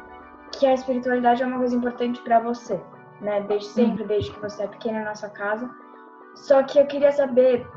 que 0.53 0.65
a 0.65 0.73
espiritualidade 0.73 1.43
é 1.43 1.45
uma 1.45 1.57
coisa 1.57 1.75
importante 1.75 2.21
para 2.21 2.39
você, 2.39 2.79
né? 3.19 3.41
Desde 3.41 3.67
sempre, 3.67 4.05
desde 4.05 4.31
que 4.31 4.39
você 4.39 4.63
é 4.63 4.67
pequena 4.67 5.03
na 5.03 5.15
sua 5.15 5.27
casa. 5.27 5.69
Só 6.33 6.63
que 6.63 6.79
eu 6.79 6.87
queria 6.87 7.11
saber 7.11 7.67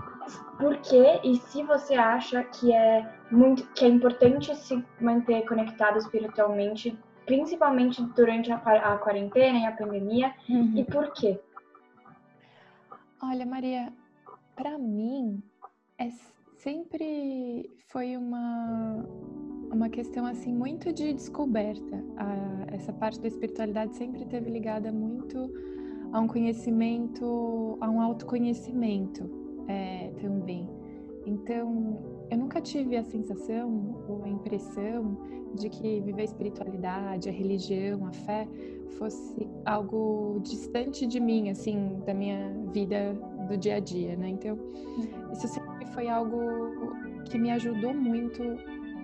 por 0.60 0.76
que 0.76 1.20
e 1.24 1.38
se 1.38 1.64
você 1.64 1.94
acha 1.94 2.44
que 2.44 2.72
é 2.72 3.04
muito 3.32 3.66
que 3.74 3.84
é 3.84 3.88
importante 3.88 4.54
se 4.54 4.80
manter 5.00 5.44
conectado 5.44 5.98
espiritualmente, 5.98 6.96
principalmente 7.26 8.00
durante 8.14 8.52
a, 8.52 8.58
a 8.58 8.96
quarentena 8.98 9.58
e 9.58 9.66
a 9.66 9.72
pandemia, 9.72 10.32
uhum. 10.48 10.74
e 10.76 10.84
por 10.84 11.12
quê? 11.12 11.40
Olha, 13.26 13.46
Maria, 13.46 13.90
para 14.54 14.78
mim 14.78 15.42
é 15.98 16.10
sempre 16.58 17.70
foi 17.88 18.18
uma 18.18 19.02
uma 19.72 19.88
questão 19.88 20.26
assim 20.26 20.52
muito 20.52 20.92
de 20.92 21.14
descoberta. 21.14 22.04
A, 22.18 22.74
essa 22.74 22.92
parte 22.92 23.18
da 23.20 23.26
espiritualidade 23.26 23.96
sempre 23.96 24.26
teve 24.26 24.50
ligada 24.50 24.92
muito 24.92 25.50
a 26.12 26.20
um 26.20 26.28
conhecimento, 26.28 27.78
a 27.80 27.88
um 27.88 27.98
autoconhecimento 28.00 29.24
é, 29.68 30.12
também. 30.20 30.68
Então, 31.26 32.26
eu 32.30 32.36
nunca 32.36 32.60
tive 32.60 32.94
a 32.94 33.02
sensação 33.02 34.04
ou 34.06 34.22
a 34.22 34.28
impressão 34.28 35.16
de 35.54 35.68
que 35.68 36.00
viver 36.00 36.22
a 36.22 36.24
espiritualidade, 36.24 37.28
a 37.28 37.32
religião, 37.32 38.06
a 38.06 38.12
fé 38.12 38.46
fosse 38.98 39.48
algo 39.64 40.40
distante 40.42 41.06
de 41.06 41.20
mim, 41.20 41.50
assim, 41.50 42.00
da 42.06 42.14
minha 42.14 42.52
vida 42.72 43.14
do 43.48 43.56
dia 43.56 43.76
a 43.76 43.80
dia, 43.80 44.16
né? 44.16 44.28
Então, 44.28 44.58
isso 45.32 45.48
sempre 45.48 45.86
foi 45.86 46.08
algo 46.08 46.38
que 47.24 47.38
me 47.38 47.50
ajudou 47.50 47.94
muito 47.94 48.42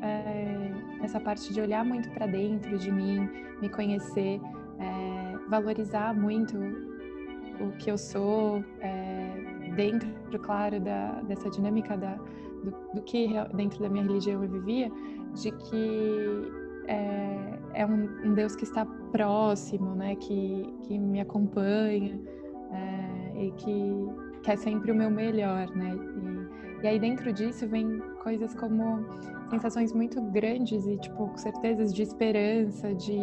é, 0.03 0.73
essa 1.03 1.21
parte 1.21 1.53
de 1.53 1.61
olhar 1.61 1.85
muito 1.85 2.11
para 2.11 2.27
dentro 2.27 2.79
de 2.79 2.91
mim, 2.91 3.29
me 3.61 3.69
conhecer, 3.69 4.41
é, 4.79 5.49
valorizar 5.49 6.15
muito 6.15 6.57
o 7.61 7.73
que 7.79 7.91
eu 7.91 7.99
sou, 7.99 8.65
é, 8.81 9.71
dentro, 9.77 10.09
claro, 10.41 10.81
da, 10.81 11.21
dessa 11.23 11.51
dinâmica 11.51 11.97
da, 11.97 12.19
do, 12.65 12.75
do, 12.95 13.03
que 13.03 13.29
dentro 13.55 13.81
da 13.81 13.89
minha 13.89 14.05
religião 14.05 14.43
eu 14.43 14.51
vivia, 14.51 14.91
de 15.35 15.51
que 15.51 16.53
é, 16.87 17.59
é 17.75 17.87
um, 17.87 18.09
um, 18.25 18.35
Deus 18.35 18.57
que 18.57 18.65
está 18.65 18.85
próximo, 19.13 19.95
né, 19.95 20.17
que, 20.17 20.75
que 20.83 20.99
me 20.99 21.21
acompanha 21.21 22.19
é, 22.73 23.45
e 23.45 23.51
que 23.53 24.41
quer 24.43 24.57
sempre 24.57 24.91
o 24.91 24.95
meu 24.95 25.11
melhor, 25.11 25.69
né, 25.75 25.95
e, 25.95 26.85
e 26.85 26.89
aí 26.89 26.99
dentro 26.99 27.33
disso 27.33 27.69
vem 27.69 28.01
coisas 28.23 28.55
como 28.55 29.05
sensações 29.51 29.93
muito 29.93 30.21
grandes 30.23 30.87
e, 30.87 30.97
tipo, 30.97 31.31
certezas 31.37 31.93
de 31.93 32.03
esperança, 32.03 32.95
de, 32.95 33.19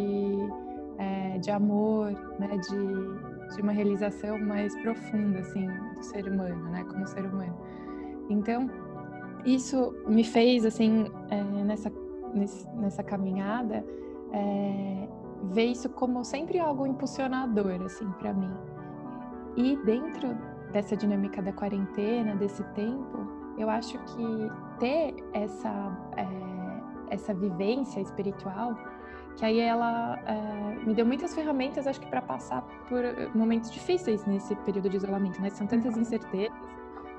é, 0.98 1.38
de 1.38 1.50
amor, 1.50 2.12
né? 2.38 2.56
De, 2.58 3.54
de 3.56 3.62
uma 3.62 3.72
realização 3.72 4.38
mais 4.38 4.74
profunda, 4.82 5.40
assim, 5.40 5.66
do 5.66 6.02
ser 6.02 6.28
humano, 6.28 6.70
né? 6.70 6.84
Como 6.84 7.06
ser 7.06 7.24
humano. 7.24 7.56
Então, 8.28 8.68
isso 9.44 9.94
me 10.06 10.24
fez, 10.24 10.64
assim, 10.64 11.06
é, 11.30 11.42
nessa, 11.42 11.92
nessa 12.74 13.02
caminhada, 13.02 13.84
é, 14.32 15.08
ver 15.52 15.66
isso 15.66 15.88
como 15.88 16.24
sempre 16.24 16.58
algo 16.58 16.86
impulsionador, 16.86 17.82
assim, 17.84 18.10
para 18.12 18.32
mim. 18.32 18.52
E 19.56 19.76
dentro 19.84 20.36
dessa 20.72 20.96
dinâmica 20.96 21.40
da 21.40 21.52
quarentena, 21.52 22.34
desse 22.36 22.62
tempo, 22.74 23.26
eu 23.56 23.68
acho 23.68 23.98
que 23.98 24.50
ter 24.78 25.16
essa, 25.32 26.12
é, 26.16 27.14
essa 27.14 27.34
vivência 27.34 28.00
espiritual, 28.00 28.76
que 29.36 29.44
aí 29.44 29.58
ela 29.60 30.18
é, 30.26 30.84
me 30.84 30.94
deu 30.94 31.06
muitas 31.06 31.34
ferramentas, 31.34 31.86
acho 31.86 32.00
que 32.00 32.08
para 32.08 32.22
passar 32.22 32.62
por 32.88 33.02
momentos 33.34 33.70
difíceis 33.70 34.24
nesse 34.26 34.54
período 34.56 34.88
de 34.88 34.96
isolamento, 34.96 35.40
né? 35.40 35.50
São 35.50 35.66
tantas 35.66 35.94
uhum. 35.94 36.02
incertezas, 36.02 36.56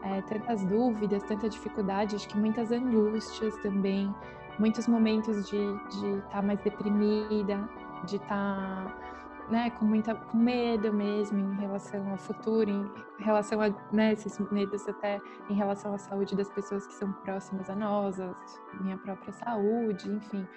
é, 0.03 0.21
tantas 0.21 0.63
dúvidas, 0.65 1.23
tanta 1.23 1.49
dificuldade, 1.49 2.15
acho 2.15 2.27
que 2.27 2.37
muitas 2.37 2.71
angústias 2.71 3.55
também, 3.57 4.13
muitos 4.57 4.87
momentos 4.87 5.49
de 5.49 5.57
estar 5.57 6.29
tá 6.31 6.41
mais 6.41 6.59
deprimida, 6.59 7.69
de 8.05 8.15
estar 8.15 8.27
tá 8.27 9.09
né, 9.49 9.71
com 9.71 9.85
muita 9.85 10.13
com 10.13 10.37
medo 10.37 10.93
mesmo 10.93 11.39
em 11.39 11.55
relação 11.59 12.11
ao 12.11 12.17
futuro, 12.17 12.69
em 12.69 13.23
relação 13.23 13.59
a 13.61 13.69
né, 13.91 14.13
esses 14.13 14.37
medos 14.51 14.87
até 14.87 15.19
em 15.49 15.53
relação 15.53 15.93
à 15.93 15.97
saúde 15.97 16.35
das 16.35 16.49
pessoas 16.49 16.85
que 16.85 16.93
são 16.93 17.11
próximas 17.11 17.69
a 17.69 17.75
nós, 17.75 18.19
a 18.19 18.35
minha 18.79 18.97
própria 18.97 19.33
saúde, 19.33 20.09
enfim, 20.09 20.47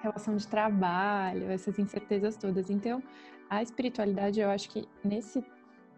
relação 0.00 0.36
de 0.36 0.46
trabalho, 0.48 1.50
essas 1.50 1.78
incertezas 1.78 2.36
todas. 2.36 2.68
Então, 2.68 3.02
a 3.48 3.62
espiritualidade, 3.62 4.40
eu 4.40 4.50
acho 4.50 4.68
que 4.68 4.88
nesse 5.04 5.44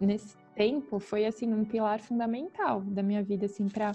nesse 0.00 0.36
tempo 0.54 0.99
foi 0.99 1.26
assim 1.26 1.52
um 1.52 1.64
pilar 1.64 2.00
fundamental 2.00 2.80
da 2.80 3.02
minha 3.02 3.23
vida 3.23 3.46
assim 3.46 3.68
para 3.68 3.92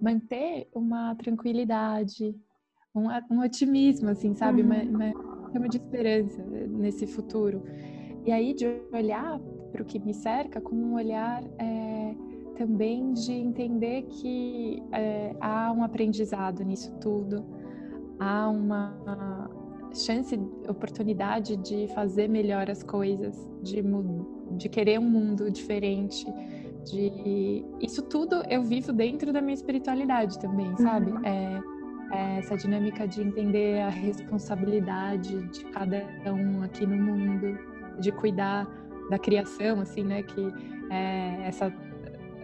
manter 0.00 0.68
uma 0.74 1.14
tranquilidade, 1.14 2.34
um, 2.94 3.06
um 3.30 3.40
otimismo 3.42 4.10
assim, 4.10 4.34
sabe, 4.34 4.62
uhum. 4.62 4.68
uma, 4.68 4.82
uma 4.82 5.52
chama 5.52 5.68
de 5.68 5.76
esperança 5.76 6.42
nesse 6.42 7.06
futuro. 7.06 7.62
E 8.24 8.32
aí 8.32 8.52
de 8.54 8.66
olhar 8.92 9.38
para 9.72 9.82
o 9.82 9.84
que 9.84 9.98
me 9.98 10.12
cerca 10.12 10.60
com 10.60 10.74
um 10.74 10.94
olhar 10.94 11.42
é, 11.58 12.14
também 12.56 13.12
de 13.12 13.32
entender 13.32 14.02
que 14.04 14.82
é, 14.92 15.36
há 15.40 15.72
um 15.72 15.82
aprendizado 15.82 16.64
nisso 16.64 16.92
tudo, 17.00 17.44
há 18.18 18.48
uma 18.48 19.48
chance, 19.94 20.36
oportunidade 20.68 21.56
de 21.56 21.88
fazer 21.88 22.28
melhor 22.28 22.70
as 22.70 22.82
coisas, 22.82 23.36
de, 23.62 23.82
de 24.52 24.68
querer 24.68 24.98
um 24.98 25.08
mundo 25.08 25.50
diferente, 25.50 26.26
de 26.84 27.64
isso 27.80 28.02
tudo 28.02 28.42
eu 28.48 28.62
vivo 28.62 28.92
dentro 28.92 29.32
da 29.32 29.40
minha 29.40 29.54
espiritualidade 29.54 30.38
também, 30.38 30.76
sabe? 30.76 31.10
Uhum. 31.10 31.24
É, 31.24 31.60
é, 32.12 32.38
essa 32.38 32.56
dinâmica 32.56 33.06
de 33.06 33.20
entender 33.22 33.80
a 33.80 33.88
responsabilidade 33.88 35.42
de 35.48 35.64
cada 35.66 36.04
um 36.32 36.62
aqui 36.62 36.86
no 36.86 36.96
mundo, 36.96 37.58
de 37.98 38.12
cuidar 38.12 38.66
da 39.10 39.18
criação, 39.18 39.80
assim, 39.80 40.04
né, 40.04 40.22
que 40.22 40.52
é 40.90 41.46
essa 41.46 41.72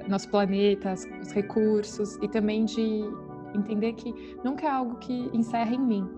nosso 0.09 0.29
planeta, 0.31 0.95
os 1.21 1.31
recursos 1.33 2.17
e 2.17 2.29
também 2.29 2.65
de 2.65 3.05
entender 3.55 3.93
que 3.93 4.37
nunca 4.45 4.67
é 4.67 4.71
algo 4.71 4.97
que 4.97 5.31
encerra 5.33 5.75
em 5.75 5.81
mim. 5.81 6.09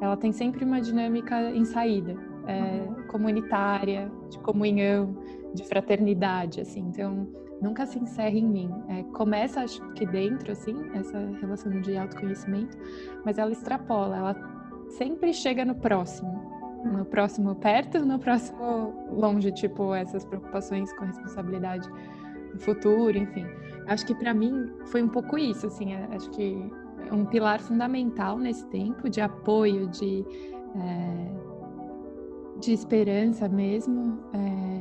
Ela 0.00 0.16
tem 0.16 0.32
sempre 0.32 0.64
uma 0.64 0.80
dinâmica 0.80 1.50
em 1.50 1.64
saída, 1.64 2.16
é, 2.46 2.86
uhum. 2.86 3.06
comunitária, 3.08 4.10
de 4.28 4.38
comunhão, 4.38 5.16
de 5.54 5.64
fraternidade, 5.64 6.60
assim. 6.60 6.80
Então, 6.80 7.28
nunca 7.60 7.86
se 7.86 7.98
encerra 7.98 8.36
em 8.36 8.46
mim. 8.46 8.70
É, 8.88 9.02
começa, 9.04 9.60
acho 9.60 9.80
que 9.92 10.06
dentro, 10.06 10.52
assim, 10.52 10.76
essa 10.94 11.18
relação 11.40 11.80
de 11.80 11.96
autoconhecimento, 11.96 12.76
mas 13.24 13.38
ela 13.38 13.52
extrapola, 13.52 14.16
ela 14.16 14.36
sempre 14.88 15.32
chega 15.32 15.64
no 15.64 15.74
próximo. 15.74 16.52
No 16.84 17.04
próximo 17.06 17.54
perto, 17.54 18.04
no 18.04 18.18
próximo 18.18 18.92
longe, 19.10 19.50
tipo, 19.52 19.94
essas 19.94 20.22
preocupações 20.24 20.92
com 20.92 21.06
responsabilidade 21.06 21.88
no 22.52 22.60
futuro, 22.60 23.16
enfim. 23.16 23.46
Acho 23.86 24.04
que 24.06 24.14
para 24.14 24.34
mim 24.34 24.70
foi 24.86 25.02
um 25.02 25.08
pouco 25.08 25.38
isso, 25.38 25.66
assim, 25.66 25.94
é, 25.94 26.08
acho 26.14 26.28
que 26.30 26.70
é 27.08 27.12
um 27.12 27.24
pilar 27.24 27.60
fundamental 27.60 28.38
nesse 28.38 28.66
tempo 28.66 29.08
de 29.08 29.20
apoio, 29.20 29.88
de, 29.88 30.26
é, 30.76 31.43
de 32.64 32.72
esperança 32.72 33.48
mesmo. 33.48 34.18
É, 34.32 34.74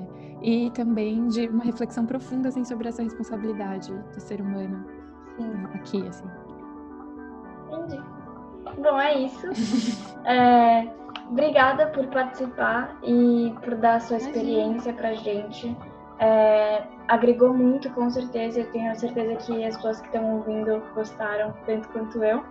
e 0.44 0.70
também 0.72 1.28
de 1.30 1.48
uma 1.48 1.64
reflexão 1.64 2.06
profunda 2.06 2.50
assim, 2.50 2.66
sobre 2.66 2.90
essa 2.90 3.02
responsabilidade 3.02 3.94
do 3.94 4.20
ser 4.20 4.42
humano 4.42 4.86
Sim. 5.38 5.66
aqui, 5.74 6.08
assim. 6.08 6.26
Entendi. 7.72 8.04
Bom, 8.78 9.00
é 9.00 9.20
isso. 9.20 9.48
é, 10.26 10.90
obrigada 11.30 11.88
por 11.88 12.06
participar 12.08 12.98
e 13.04 13.54
por 13.64 13.76
dar 13.76 13.96
a 13.96 14.00
sua 14.02 14.18
experiência 14.18 14.92
pra 14.94 15.14
gente. 15.14 15.76
É, 16.20 16.84
agregou 17.08 17.54
muito, 17.54 17.90
com 17.92 18.10
certeza. 18.10 18.60
Eu 18.60 18.72
tenho 18.72 18.94
certeza 18.96 19.36
que 19.36 19.64
as 19.66 19.76
pessoas 19.76 20.00
que 20.02 20.08
estão 20.08 20.38
ouvindo 20.38 20.82
gostaram 20.94 21.54
tanto 21.66 21.88
quanto 21.90 22.24
eu. 22.24 22.44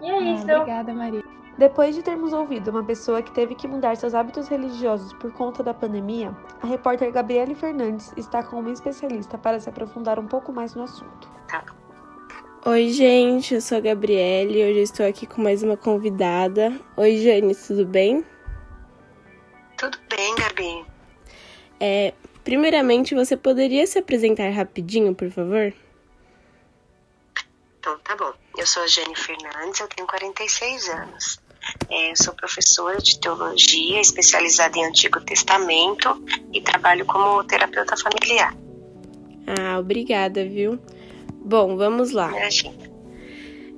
E 0.00 0.10
é 0.10 0.18
ah, 0.18 0.20
isso. 0.20 0.50
Obrigada, 0.50 0.94
Maria. 0.94 1.22
Depois 1.56 1.94
de 1.94 2.02
termos 2.02 2.32
ouvido 2.32 2.70
uma 2.70 2.82
pessoa 2.82 3.22
que 3.22 3.30
teve 3.30 3.54
que 3.54 3.68
mudar 3.68 3.96
seus 3.96 4.12
hábitos 4.12 4.48
religiosos 4.48 5.12
por 5.12 5.32
conta 5.32 5.62
da 5.62 5.72
pandemia, 5.72 6.36
a 6.60 6.66
repórter 6.66 7.12
Gabriele 7.12 7.54
Fernandes 7.54 8.12
está 8.16 8.42
com 8.42 8.58
uma 8.58 8.72
especialista 8.72 9.38
para 9.38 9.60
se 9.60 9.68
aprofundar 9.68 10.18
um 10.18 10.26
pouco 10.26 10.52
mais 10.52 10.74
no 10.74 10.82
assunto. 10.82 11.32
Oi, 12.66 12.88
gente, 12.88 13.54
eu 13.54 13.60
sou 13.60 13.78
a 13.78 13.80
Gabriele. 13.80 14.64
Hoje 14.64 14.78
eu 14.78 14.82
estou 14.82 15.06
aqui 15.06 15.26
com 15.26 15.42
mais 15.42 15.62
uma 15.62 15.76
convidada. 15.76 16.72
Oi, 16.96 17.18
Jane, 17.18 17.54
tudo 17.54 17.84
bem? 17.84 18.24
Tudo 19.76 19.98
bem, 20.08 20.34
Gabi. 20.34 20.86
É, 21.78 22.14
primeiramente, 22.42 23.14
você 23.14 23.36
poderia 23.36 23.86
se 23.86 23.98
apresentar 23.98 24.48
rapidinho, 24.48 25.14
por 25.14 25.30
favor? 25.30 25.72
Então, 27.78 27.98
tá 27.98 28.16
bom. 28.16 28.32
Eu 28.56 28.66
sou 28.66 28.82
a 28.82 28.86
Jane 28.86 29.14
Fernandes, 29.14 29.80
eu 29.80 29.88
tenho 29.88 30.08
46 30.08 30.88
anos. 30.88 31.43
É, 31.90 32.12
sou 32.16 32.34
professora 32.34 32.98
de 32.98 33.18
teologia, 33.18 34.00
especializada 34.00 34.78
em 34.78 34.86
Antigo 34.86 35.20
Testamento 35.20 36.22
e 36.52 36.60
trabalho 36.60 37.04
como 37.06 37.44
terapeuta 37.44 37.96
familiar. 37.96 38.54
Ah, 39.46 39.78
obrigada, 39.78 40.44
viu? 40.44 40.78
Bom, 41.44 41.76
vamos 41.76 42.10
lá. 42.12 42.32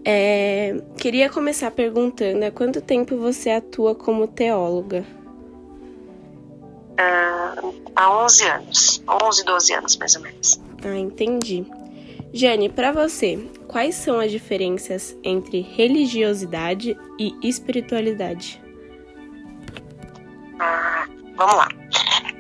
É, 0.05 0.77
queria 0.99 1.29
começar 1.29 1.71
perguntando 1.73 2.45
há 2.45 2.51
quanto 2.51 2.81
tempo 2.81 3.17
você 3.17 3.51
atua 3.51 3.95
como 3.95 4.29
teóloga? 4.29 5.05
Ah, 6.97 7.57
há 7.97 8.25
11 8.25 8.45
anos, 8.45 9.03
11, 9.25 9.45
12 9.45 9.73
anos 9.75 9.97
mais 9.97 10.15
ou 10.15 10.23
menos. 10.23 10.61
Ah, 10.85 10.97
entendi. 10.97 11.67
Jane, 12.33 12.69
para 12.69 12.93
você, 12.93 13.39
quais 13.67 13.95
são 13.95 14.21
as 14.21 14.31
diferenças 14.31 15.17
entre 15.23 15.61
religiosidade 15.61 16.99
e 17.19 17.35
espiritualidade? 17.43 18.63
Ah, 20.61 21.07
vamos 21.37 21.57
lá. 21.57 21.69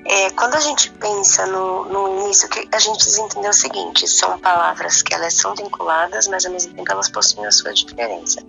É, 0.08 0.30
quando 0.30 0.54
a 0.54 0.60
gente 0.60 0.90
pensa 0.92 1.46
no, 1.46 1.84
no 1.86 2.22
início, 2.22 2.48
que 2.48 2.68
a 2.72 2.78
gente 2.78 2.96
precisa 2.96 3.22
entender 3.22 3.48
o 3.48 3.52
seguinte: 3.52 4.06
são 4.06 4.38
palavras 4.38 5.02
que 5.02 5.12
elas 5.12 5.34
são 5.34 5.54
vinculadas, 5.54 6.28
mas 6.28 6.46
ao 6.46 6.52
mesmo 6.52 6.74
tempo 6.74 6.92
elas 6.92 7.08
possuem 7.08 7.46
a 7.46 7.50
sua 7.50 7.72
diferença. 7.72 8.40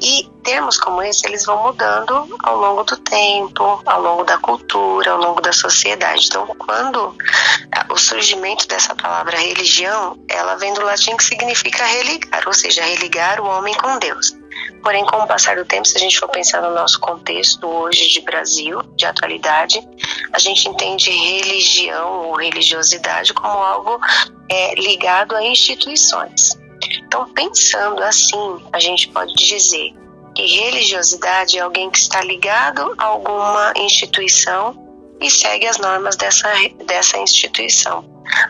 E 0.00 0.28
termos 0.48 0.78
como 0.78 1.02
esse, 1.02 1.26
eles 1.26 1.44
vão 1.44 1.62
mudando 1.62 2.26
ao 2.42 2.56
longo 2.56 2.82
do 2.82 2.96
tempo, 2.96 3.82
ao 3.84 4.00
longo 4.00 4.24
da 4.24 4.38
cultura, 4.38 5.10
ao 5.10 5.18
longo 5.18 5.42
da 5.42 5.52
sociedade. 5.52 6.26
Então, 6.26 6.46
quando 6.46 7.14
o 7.90 7.98
surgimento 7.98 8.66
dessa 8.66 8.94
palavra 8.94 9.36
religião, 9.36 10.18
ela 10.26 10.54
vem 10.56 10.72
do 10.72 10.80
latim 10.82 11.14
que 11.18 11.24
significa 11.24 11.84
religar, 11.84 12.44
ou 12.46 12.54
seja, 12.54 12.82
religar 12.82 13.42
o 13.42 13.46
homem 13.46 13.74
com 13.74 13.98
Deus. 13.98 14.34
Porém, 14.82 15.04
com 15.04 15.18
o 15.18 15.26
passar 15.26 15.56
do 15.56 15.66
tempo, 15.66 15.86
se 15.86 15.98
a 15.98 16.00
gente 16.00 16.18
for 16.18 16.30
pensar 16.30 16.62
no 16.62 16.74
nosso 16.74 16.98
contexto 16.98 17.66
hoje 17.66 18.08
de 18.08 18.22
Brasil, 18.22 18.82
de 18.96 19.04
atualidade, 19.04 19.86
a 20.32 20.38
gente 20.38 20.66
entende 20.66 21.10
religião 21.10 22.22
ou 22.22 22.36
religiosidade 22.36 23.34
como 23.34 23.58
algo 23.58 24.00
é, 24.50 24.74
ligado 24.76 25.36
a 25.36 25.44
instituições. 25.44 26.58
Então, 27.02 27.28
pensando 27.34 28.02
assim, 28.02 28.62
a 28.72 28.78
gente 28.78 29.08
pode 29.08 29.34
dizer 29.34 29.92
que 30.38 30.46
religiosidade 30.46 31.58
é 31.58 31.62
alguém 31.62 31.90
que 31.90 31.98
está 31.98 32.22
ligado 32.22 32.94
a 32.96 33.06
alguma 33.06 33.72
instituição 33.74 34.72
e 35.20 35.28
segue 35.28 35.66
as 35.66 35.78
normas 35.78 36.14
dessa, 36.14 36.48
dessa 36.86 37.18
instituição. 37.18 38.04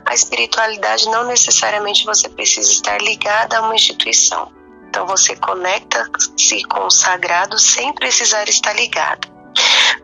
A 0.05 0.13
espiritualidade 0.13 1.09
não 1.09 1.25
necessariamente 1.25 2.05
você 2.05 2.29
precisa 2.29 2.71
estar 2.71 3.01
ligada 3.01 3.57
a 3.57 3.63
uma 3.63 3.75
instituição. 3.75 4.53
Então 4.87 5.07
você 5.07 5.35
conecta-se 5.37 6.63
com 6.65 6.81
o 6.85 6.91
sagrado 6.91 7.59
sem 7.59 7.95
precisar 7.95 8.47
estar 8.51 8.75
ligado. 8.75 9.27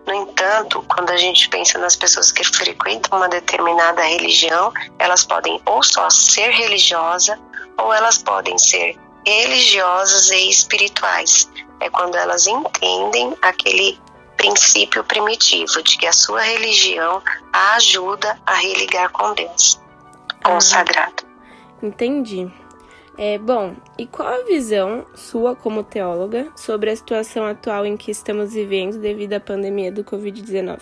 No 0.07 0.15
entanto, 0.15 0.83
quando 0.89 1.11
a 1.11 1.19
gente 1.19 1.51
pensa 1.51 1.77
nas 1.77 1.97
pessoas 1.97 2.33
que 2.33 2.45
frequentam 2.45 3.19
uma 3.19 3.29
determinada 3.29 4.01
religião, 4.01 4.73
elas 4.99 5.27
podem 5.27 5.61
ou 5.67 5.83
só 5.83 6.09
ser 6.09 6.49
religiosa 6.49 7.39
ou 7.77 7.93
elas 7.93 8.17
podem 8.17 8.57
ser 8.57 8.97
religiosas 9.27 10.31
e 10.31 10.49
espirituais. 10.49 11.51
É 11.81 11.91
quando 11.91 12.17
elas 12.17 12.47
entendem 12.47 13.35
aquele 13.43 13.99
princípio 14.37 15.03
primitivo 15.05 15.83
de 15.83 15.97
que 15.97 16.07
a 16.07 16.13
sua 16.13 16.43
religião 16.43 17.23
a 17.53 17.77
ajuda 17.77 18.39
a 18.47 18.55
religar 18.55 19.11
com 19.11 19.33
Deus, 19.35 19.81
com 20.43 20.53
ah, 20.53 20.57
o 20.57 20.61
sagrado. 20.61 21.25
Entendi. 21.83 22.51
É, 23.17 23.39
bom, 23.39 23.77
e 23.97 24.07
qual 24.07 24.29
a 24.29 24.45
visão 24.45 25.07
sua 25.15 25.55
como 25.55 25.85
teóloga 25.85 26.51
sobre 26.57 26.91
a 26.91 26.97
situação 26.97 27.47
atual 27.47 27.87
em 27.87 27.97
que 27.97 28.11
estamos 28.11 28.53
vivendo 28.53 28.99
devido 28.99 29.35
à 29.35 29.41
pandemia 29.41 29.93
do 29.93 30.03
Covid-19? 30.03 30.81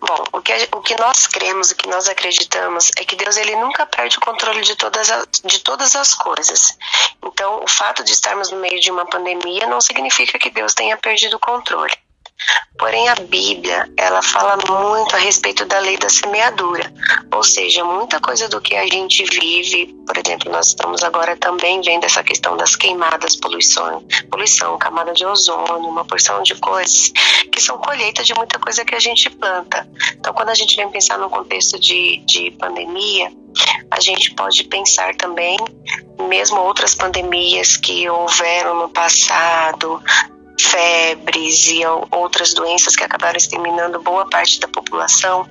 Bom, 0.00 0.24
o 0.32 0.42
que, 0.42 0.52
o 0.72 0.80
que 0.80 0.96
nós 0.96 1.26
cremos, 1.26 1.70
o 1.70 1.76
que 1.76 1.88
nós 1.88 2.08
acreditamos 2.08 2.90
é 2.96 3.04
que 3.04 3.16
Deus 3.16 3.36
ele 3.36 3.54
nunca 3.56 3.86
perde 3.86 4.18
o 4.18 4.20
controle 4.20 4.62
de 4.62 4.76
todas, 4.76 5.10
as, 5.10 5.26
de 5.44 5.58
todas 5.60 5.94
as 5.94 6.14
coisas. 6.14 6.76
Então, 7.22 7.62
o 7.62 7.68
fato 7.68 8.02
de 8.02 8.12
estarmos 8.12 8.50
no 8.50 8.58
meio 8.58 8.80
de 8.80 8.90
uma 8.90 9.06
pandemia 9.06 9.66
não 9.66 9.80
significa 9.80 10.38
que 10.38 10.50
Deus 10.50 10.74
tenha 10.74 10.96
perdido 10.96 11.36
o 11.36 11.40
controle. 11.40 11.92
Porém, 12.78 13.08
a 13.10 13.14
Bíblia, 13.14 13.92
ela 13.96 14.22
fala 14.22 14.56
muito 14.56 15.14
a 15.14 15.18
respeito 15.18 15.66
da 15.66 15.78
lei 15.78 15.98
da 15.98 16.08
semeadura, 16.08 16.90
ou 17.30 17.44
seja, 17.44 17.84
muita 17.84 18.18
coisa 18.20 18.48
do 18.48 18.58
que 18.58 18.74
a 18.74 18.86
gente 18.86 19.22
vive, 19.24 19.94
por 20.06 20.16
exemplo, 20.16 20.50
nós 20.50 20.68
estamos 20.68 21.02
agora 21.02 21.36
também 21.36 21.82
vendo 21.82 22.04
essa 22.04 22.24
questão 22.24 22.56
das 22.56 22.76
queimadas, 22.76 23.36
poluição, 23.36 24.02
poluição, 24.30 24.78
camada 24.78 25.12
de 25.12 25.26
ozônio, 25.26 25.90
uma 25.90 26.06
porção 26.06 26.42
de 26.42 26.54
coisas 26.54 27.12
que 27.52 27.60
são 27.60 27.76
colheita 27.76 28.24
de 28.24 28.34
muita 28.34 28.58
coisa 28.58 28.82
que 28.82 28.94
a 28.94 29.00
gente 29.00 29.28
planta. 29.28 29.86
Então, 30.14 30.32
quando 30.32 30.48
a 30.48 30.54
gente 30.54 30.74
vem 30.74 30.90
pensar 30.90 31.18
no 31.18 31.28
contexto 31.28 31.78
de, 31.78 32.16
de 32.24 32.50
pandemia, 32.52 33.30
a 33.90 34.00
gente 34.00 34.34
pode 34.34 34.64
pensar 34.64 35.14
também, 35.16 35.58
mesmo 36.28 36.60
outras 36.60 36.94
pandemias 36.94 37.76
que 37.76 38.08
houveram 38.08 38.76
no 38.76 38.88
passado, 38.88 40.02
febres 40.62 41.68
e 41.68 41.82
outras 42.10 42.54
doenças 42.54 42.96
que 42.96 43.04
acabaram 43.04 43.36
exterminando 43.36 44.00
boa 44.00 44.28
parte 44.28 44.60
da 44.60 44.68
população, 44.68 45.46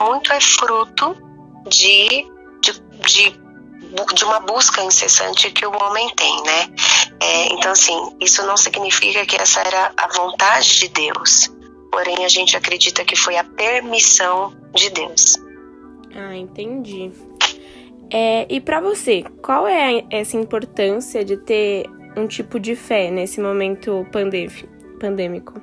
muito 0.00 0.32
é 0.32 0.40
fruto 0.40 1.16
de, 1.68 2.26
de, 2.60 2.72
de, 3.06 3.40
de 4.14 4.24
uma 4.24 4.40
busca 4.40 4.82
incessante 4.82 5.50
que 5.50 5.66
o 5.66 5.72
homem 5.82 6.08
tem, 6.14 6.42
né? 6.42 6.68
É, 7.20 7.52
então, 7.52 7.72
assim, 7.72 8.16
isso 8.20 8.44
não 8.46 8.56
significa 8.56 9.24
que 9.26 9.36
essa 9.36 9.60
era 9.60 9.92
a 9.96 10.08
vontade 10.08 10.78
de 10.78 10.88
Deus, 10.88 11.50
porém 11.90 12.24
a 12.24 12.28
gente 12.28 12.56
acredita 12.56 13.04
que 13.04 13.16
foi 13.16 13.36
a 13.36 13.44
permissão 13.44 14.54
de 14.74 14.90
Deus. 14.90 15.36
Ah, 16.14 16.34
entendi. 16.34 17.12
É, 18.12 18.46
e 18.48 18.60
para 18.60 18.80
você, 18.80 19.22
qual 19.42 19.68
é 19.68 20.04
essa 20.10 20.36
importância 20.36 21.24
de 21.24 21.36
ter 21.36 21.84
um 22.20 22.26
tipo 22.26 22.60
de 22.60 22.76
fé 22.76 23.10
nesse 23.10 23.40
momento 23.40 24.06
pandêmico? 24.12 25.54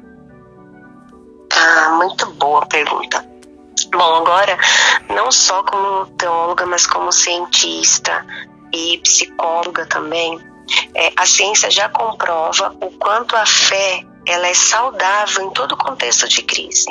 Ah, 1.53 1.91
muito 1.91 2.25
boa 2.33 2.65
pergunta. 2.65 3.25
Bom, 3.91 4.15
agora, 4.15 4.57
não 5.09 5.31
só 5.31 5.63
como 5.63 6.07
teóloga, 6.17 6.65
mas 6.65 6.85
como 6.85 7.11
cientista 7.11 8.25
e 8.73 8.97
psicóloga 8.99 9.85
também, 9.85 10.39
é, 10.93 11.13
a 11.15 11.25
ciência 11.25 11.69
já 11.69 11.87
comprova 11.89 12.75
o 12.81 12.91
quanto 12.91 13.35
a 13.35 13.45
fé 13.45 14.03
ela 14.25 14.47
é 14.47 14.53
saudável 14.53 15.45
em 15.45 15.51
todo 15.51 15.77
contexto 15.77 16.27
de 16.27 16.41
crise. 16.41 16.87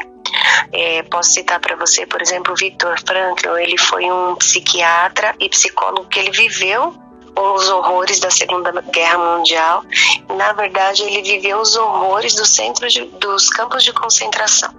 É, 0.73 1.03
posso 1.05 1.33
citar 1.33 1.61
para 1.61 1.77
você, 1.77 2.07
por 2.07 2.23
exemplo, 2.23 2.55
Victor 2.57 2.99
Frankl, 3.07 3.57
ele 3.59 3.77
foi 3.77 4.11
um 4.11 4.35
psiquiatra 4.37 5.35
e 5.39 5.49
psicólogo 5.49 6.09
que 6.09 6.19
ele 6.19 6.31
viveu 6.31 7.06
os 7.37 7.69
horrores 7.69 8.21
da 8.21 8.31
Segunda 8.31 8.73
Guerra 8.81 9.19
Mundial. 9.19 9.85
Na 10.37 10.53
verdade, 10.53 11.03
ele 11.03 11.23
viveu 11.23 11.59
os 11.59 11.77
horrores 11.77 12.35
do 12.35 12.47
centro 12.47 12.89
de, 12.89 13.05
dos 13.05 13.49
campos 13.51 13.85
de 13.85 13.93
concentração. 13.93 14.75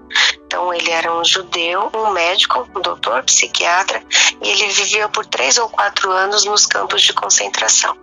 Então, 0.45 0.73
ele 0.73 0.89
era 0.89 1.13
um 1.13 1.23
judeu, 1.23 1.91
um 1.93 2.11
médico, 2.11 2.67
um 2.75 2.81
doutor, 2.81 3.21
psiquiatra, 3.23 4.01
e 4.41 4.49
ele 4.49 4.67
viveu 4.69 5.09
por 5.09 5.25
três 5.25 5.57
ou 5.57 5.69
quatro 5.69 6.09
anos 6.11 6.45
nos 6.45 6.65
campos 6.65 7.01
de 7.01 7.13
concentração. 7.13 7.95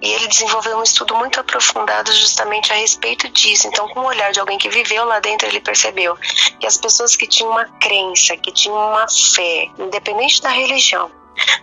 E 0.00 0.12
ele 0.12 0.28
desenvolveu 0.28 0.78
um 0.78 0.82
estudo 0.82 1.14
muito 1.16 1.40
aprofundado 1.40 2.12
justamente 2.12 2.72
a 2.72 2.76
respeito 2.76 3.28
disso. 3.30 3.66
Então, 3.66 3.88
com 3.88 4.00
o 4.00 4.06
olhar 4.06 4.30
de 4.30 4.38
alguém 4.38 4.58
que 4.58 4.68
viveu 4.68 5.04
lá 5.04 5.18
dentro, 5.18 5.48
ele 5.48 5.60
percebeu 5.60 6.16
que 6.60 6.66
as 6.66 6.78
pessoas 6.78 7.16
que 7.16 7.26
tinham 7.26 7.50
uma 7.50 7.64
crença, 7.80 8.36
que 8.36 8.52
tinham 8.52 8.76
uma 8.76 9.06
fé, 9.08 9.68
independente 9.78 10.40
da 10.40 10.50
religião, 10.50 11.10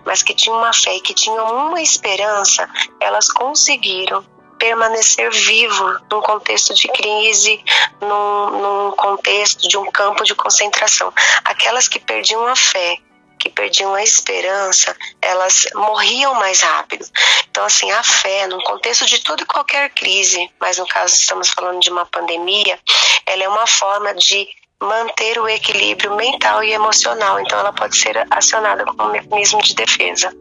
mas 0.06 0.24
que 0.24 0.34
tinham 0.34 0.58
uma 0.58 0.74
fé 0.74 0.96
e 0.96 1.02
que 1.02 1.14
tinham 1.14 1.68
uma 1.68 1.82
esperança, 1.82 2.70
elas 3.00 3.28
conseguiram 3.30 4.26
permanecer 4.58 5.30
vivo 5.32 6.00
num 6.12 6.22
contexto 6.22 6.74
de 6.74 6.88
crise, 6.88 7.64
num, 8.02 8.50
num, 8.62 8.92
contexto 8.92 9.68
de 9.68 9.78
um 9.78 9.92
campo 9.92 10.24
de 10.24 10.34
concentração. 10.34 11.14
Aquelas 11.44 11.88
que 11.88 12.00
perdiam 12.00 12.48
a 12.48 12.56
fé, 12.56 12.98
que 13.38 13.50
perdiam 13.50 13.94
a 13.94 14.02
esperança, 14.02 14.96
elas 15.22 15.68
morriam 15.76 16.34
mais 16.36 16.62
rápido. 16.62 17.06
Então, 17.50 17.64
assim, 17.64 17.92
a 17.92 18.02
fé, 18.02 18.48
num 18.48 18.62
contexto 18.62 19.06
de 19.06 19.20
toda 19.20 19.44
e 19.44 19.46
qualquer 19.46 19.90
crise, 19.92 20.50
mas 20.60 20.78
no 20.78 20.88
caso 20.88 21.16
estamos 21.16 21.50
falando 21.50 21.80
de 21.80 21.90
uma 21.90 22.06
pandemia, 22.06 22.80
ela 23.26 23.44
é 23.44 23.50
uma 23.50 23.68
forma 23.68 24.14
de 24.16 24.48
manter 24.82 25.40
o 25.40 25.48
equilíbrio 25.48 26.16
mental 26.16 26.64
e 26.64 26.72
emocional. 26.72 27.40
Então, 27.40 27.60
ela 27.60 27.74
pode 27.74 27.96
ser 27.96 28.26
acionada 28.30 28.86
como 28.86 29.10
um 29.10 29.12
mecanismo 29.12 29.62
de 29.62 29.76
defesa. 29.76 30.36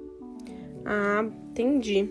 Ah, 0.86 1.24
entendi. 1.50 2.08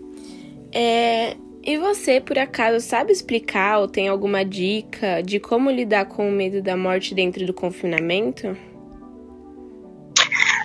É, 0.72 1.36
e 1.62 1.78
você, 1.78 2.20
por 2.20 2.38
acaso, 2.38 2.84
sabe 2.84 3.12
explicar 3.12 3.78
ou 3.78 3.88
tem 3.88 4.08
alguma 4.08 4.44
dica 4.44 5.22
de 5.22 5.38
como 5.38 5.70
lidar 5.70 6.06
com 6.06 6.28
o 6.28 6.32
medo 6.32 6.60
da 6.60 6.76
morte 6.76 7.14
dentro 7.14 7.46
do 7.46 7.54
confinamento? 7.54 8.56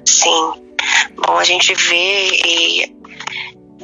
Sim. 0.06 0.54
Bom, 1.15 1.38
a 1.38 1.43
gente 1.43 1.74
vê 1.74 2.30
e 2.45 3.00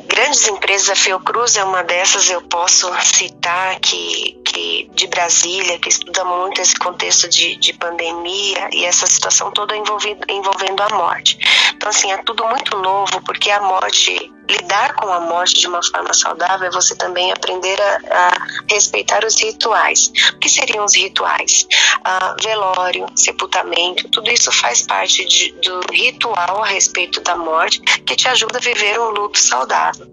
grandes 0.08 0.48
empresas, 0.48 0.90
a 0.90 0.96
Fiocruz 0.96 1.56
é 1.56 1.64
uma 1.64 1.84
dessas, 1.84 2.30
eu 2.30 2.42
posso 2.42 2.90
citar 3.04 3.80
que, 3.80 4.40
que 4.56 4.90
de 4.94 5.08
Brasília, 5.08 5.78
que 5.80 5.90
estuda 5.90 6.24
muito 6.24 6.62
esse 6.62 6.76
contexto 6.76 7.28
de, 7.28 7.58
de 7.58 7.74
pandemia 7.74 8.70
e 8.72 8.86
essa 8.86 9.06
situação 9.06 9.52
toda 9.52 9.76
envolvendo 9.76 10.82
a 10.82 10.96
morte. 10.96 11.38
Então, 11.76 11.90
assim, 11.90 12.10
é 12.10 12.18
tudo 12.24 12.48
muito 12.48 12.78
novo, 12.78 13.22
porque 13.26 13.52
a 13.52 13.62
morte 13.62 14.32
lidar 14.50 14.96
com 14.96 15.12
a 15.12 15.20
morte 15.20 15.60
de 15.60 15.68
uma 15.68 15.82
forma 15.84 16.14
saudável 16.14 16.68
é 16.68 16.72
você 16.72 16.96
também 16.96 17.32
aprender 17.32 17.80
a, 17.82 18.00
a 18.12 18.48
respeitar 18.70 19.24
os 19.26 19.40
rituais. 19.42 20.12
O 20.34 20.40
que 20.40 20.50
seriam 20.50 20.86
os 20.86 20.96
rituais? 20.96 21.68
Ah, 22.04 22.36
velório, 22.42 23.08
sepultamento, 23.16 24.10
tudo 24.10 24.30
isso 24.32 24.52
faz 24.52 24.82
parte 24.86 25.26
de, 25.26 25.52
do 25.54 25.80
ritual 25.92 26.64
a 26.64 26.68
respeito 26.68 27.22
da 27.22 27.36
morte 27.36 27.80
que 27.80 28.16
te 28.16 28.28
ajuda 28.28 28.58
a 28.58 28.62
viver 28.62 29.00
um 29.00 29.10
luto 29.10 29.40
saudável. 29.40 30.08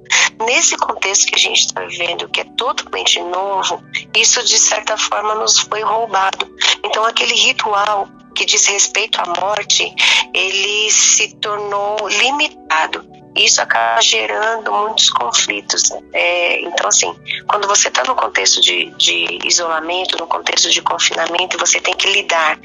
Nesse 0.47 0.77
contexto 0.77 1.27
que 1.27 1.35
a 1.35 1.38
gente 1.38 1.66
está 1.66 1.83
vivendo, 1.83 2.29
que 2.29 2.40
é 2.40 2.45
totalmente 2.57 3.21
novo, 3.21 3.83
isso 4.16 4.42
de 4.45 4.59
certa 4.59 4.97
forma 4.97 5.35
nos 5.35 5.59
foi 5.59 5.83
roubado. 5.83 6.51
Então, 6.85 7.05
aquele 7.05 7.35
ritual 7.35 8.09
que 8.35 8.45
diz 8.45 8.66
respeito 8.66 9.21
à 9.21 9.27
morte, 9.40 9.95
ele 10.35 10.90
se 10.90 11.35
tornou 11.37 12.09
limitado 12.09 13.21
isso 13.35 13.61
acaba 13.61 14.01
gerando 14.01 14.73
muitos 14.73 15.11
conflitos. 15.11 15.90
É, 16.12 16.61
então, 16.61 16.88
assim, 16.88 17.14
quando 17.49 17.66
você 17.66 17.88
está 17.88 18.05
no 18.05 18.14
contexto 18.14 18.61
de, 18.61 18.90
de 18.97 19.38
isolamento, 19.45 20.18
no 20.18 20.27
contexto 20.27 20.71
de 20.71 20.83
confinamento, 20.83 21.59
você 21.59 21.81
tem 21.81 21.95
que 21.95 22.11
lidar 22.11 22.59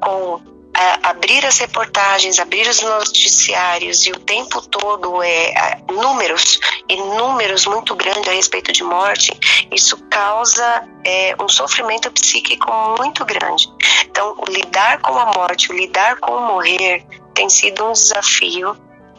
com 0.00 0.40
é, 0.76 1.08
abrir 1.08 1.44
as 1.44 1.58
reportagens, 1.58 2.38
abrir 2.38 2.68
os 2.68 2.80
noticiários 2.80 4.06
e 4.06 4.12
o 4.12 4.20
tempo 4.20 4.62
todo 4.62 5.22
é, 5.22 5.82
números 5.90 6.60
e 6.88 6.96
números 6.96 7.66
muito 7.66 7.94
grandes 7.94 8.28
a 8.28 8.32
respeito 8.32 8.72
de 8.72 8.82
morte, 8.82 9.32
isso 9.70 9.96
causa 10.08 10.88
é, 11.04 11.34
um 11.40 11.48
sofrimento 11.48 12.10
psíquico 12.12 12.70
muito 12.98 13.24
grande. 13.24 13.68
Então, 14.04 14.36
lidar 14.48 15.00
com 15.00 15.18
a 15.18 15.26
morte, 15.26 15.72
lidar 15.72 16.16
com 16.16 16.32
o 16.32 16.46
morrer 16.46 17.04
tem 17.34 17.48
sido 17.48 17.84
um 17.86 17.92
desafio 17.92 18.76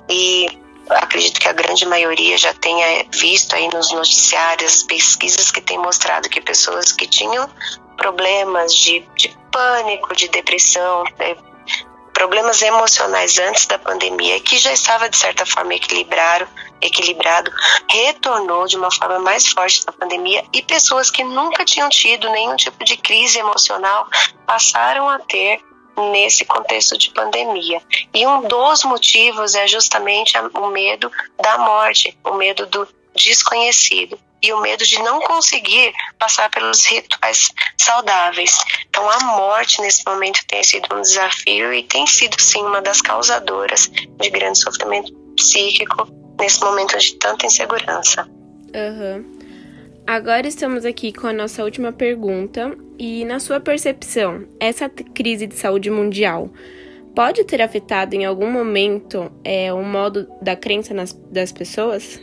e 0.09 0.60
acredito 0.91 1.39
que 1.39 1.47
a 1.47 1.53
grande 1.53 1.85
maioria 1.85 2.37
já 2.37 2.53
tenha 2.53 3.05
visto 3.11 3.55
aí 3.55 3.67
nos 3.69 3.91
noticiários 3.91 4.83
pesquisas 4.83 5.51
que 5.51 5.61
têm 5.61 5.77
mostrado 5.77 6.29
que 6.29 6.41
pessoas 6.41 6.91
que 6.91 7.07
tinham 7.07 7.49
problemas 7.97 8.73
de, 8.73 8.99
de 9.15 9.29
pânico, 9.51 10.15
de 10.15 10.27
depressão, 10.27 11.03
né, 11.19 11.35
problemas 12.13 12.61
emocionais 12.61 13.39
antes 13.39 13.65
da 13.65 13.79
pandemia, 13.79 14.39
que 14.39 14.57
já 14.57 14.71
estava 14.71 15.09
de 15.09 15.17
certa 15.17 15.45
forma 15.45 15.73
equilibrado, 15.73 16.47
equilibrado, 16.81 17.51
retornou 17.89 18.67
de 18.67 18.75
uma 18.77 18.91
forma 18.91 19.19
mais 19.19 19.47
forte 19.47 19.83
na 19.85 19.93
pandemia 19.93 20.43
e 20.53 20.61
pessoas 20.61 21.09
que 21.09 21.23
nunca 21.23 21.65
tinham 21.65 21.89
tido 21.89 22.29
nenhum 22.29 22.55
tipo 22.55 22.83
de 22.83 22.97
crise 22.97 23.39
emocional 23.39 24.07
passaram 24.45 25.09
a 25.09 25.19
ter 25.19 25.61
nesse 26.09 26.45
contexto 26.45 26.97
de 26.97 27.11
pandemia. 27.11 27.81
E 28.13 28.25
um 28.25 28.47
dos 28.47 28.83
motivos 28.83 29.55
é 29.55 29.67
justamente 29.67 30.33
o 30.37 30.67
medo 30.67 31.11
da 31.39 31.57
morte, 31.57 32.17
o 32.23 32.33
medo 32.33 32.65
do 32.65 32.87
desconhecido 33.15 34.17
e 34.41 34.51
o 34.53 34.59
medo 34.59 34.83
de 34.85 34.97
não 35.03 35.19
conseguir 35.21 35.93
passar 36.17 36.49
pelos 36.49 36.85
rituais 36.85 37.51
saudáveis. 37.77 38.57
Então, 38.89 39.07
a 39.09 39.19
morte 39.37 39.79
nesse 39.81 40.03
momento 40.05 40.41
tem 40.47 40.63
sido 40.63 40.95
um 40.95 41.01
desafio 41.01 41.73
e 41.73 41.83
tem 41.83 42.07
sido 42.07 42.41
sim 42.41 42.63
uma 42.63 42.81
das 42.81 43.01
causadoras 43.01 43.87
de 43.87 44.29
grande 44.29 44.57
sofrimento 44.57 45.13
psíquico 45.35 46.07
nesse 46.39 46.59
momento 46.61 46.97
de 46.97 47.15
tanta 47.17 47.45
insegurança. 47.45 48.27
Uhum. 48.73 49.40
Agora 50.11 50.45
estamos 50.45 50.83
aqui 50.83 51.13
com 51.13 51.25
a 51.25 51.31
nossa 51.31 51.63
última 51.63 51.93
pergunta. 51.93 52.77
E, 52.99 53.23
na 53.23 53.39
sua 53.39 53.61
percepção, 53.61 54.45
essa 54.59 54.89
crise 54.89 55.47
de 55.47 55.55
saúde 55.55 55.89
mundial 55.89 56.49
pode 57.15 57.45
ter 57.45 57.61
afetado 57.61 58.13
em 58.13 58.25
algum 58.25 58.51
momento 58.51 59.31
é, 59.41 59.71
o 59.71 59.81
modo 59.81 60.27
da 60.41 60.53
crença 60.53 60.93
nas, 60.93 61.13
das 61.13 61.53
pessoas? 61.53 62.19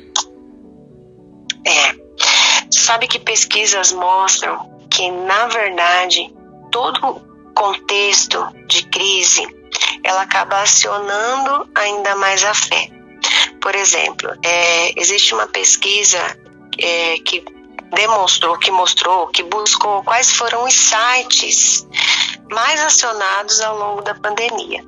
É. 1.64 1.96
Sabe 2.70 3.08
que 3.08 3.18
pesquisas 3.20 3.90
mostram 3.92 4.86
que, 4.90 5.10
na 5.10 5.46
verdade, 5.46 6.30
todo 6.70 7.22
contexto 7.54 8.38
de 8.66 8.84
crise 8.88 9.48
ela 10.04 10.20
acaba 10.24 10.60
acionando 10.60 11.70
ainda 11.74 12.16
mais 12.16 12.44
a 12.44 12.52
fé. 12.52 12.90
Por 13.62 13.74
exemplo, 13.74 14.28
é, 14.44 15.00
existe 15.00 15.32
uma 15.32 15.46
pesquisa 15.46 16.18
é, 16.78 17.16
que 17.20 17.56
demonstrou, 17.92 18.58
que 18.58 18.70
mostrou, 18.70 19.26
que 19.28 19.42
buscou 19.42 20.02
quais 20.02 20.32
foram 20.32 20.64
os 20.64 20.74
sites 20.74 21.86
mais 22.50 22.80
acionados 22.80 23.60
ao 23.60 23.78
longo 23.78 24.02
da 24.02 24.14
pandemia. 24.14 24.84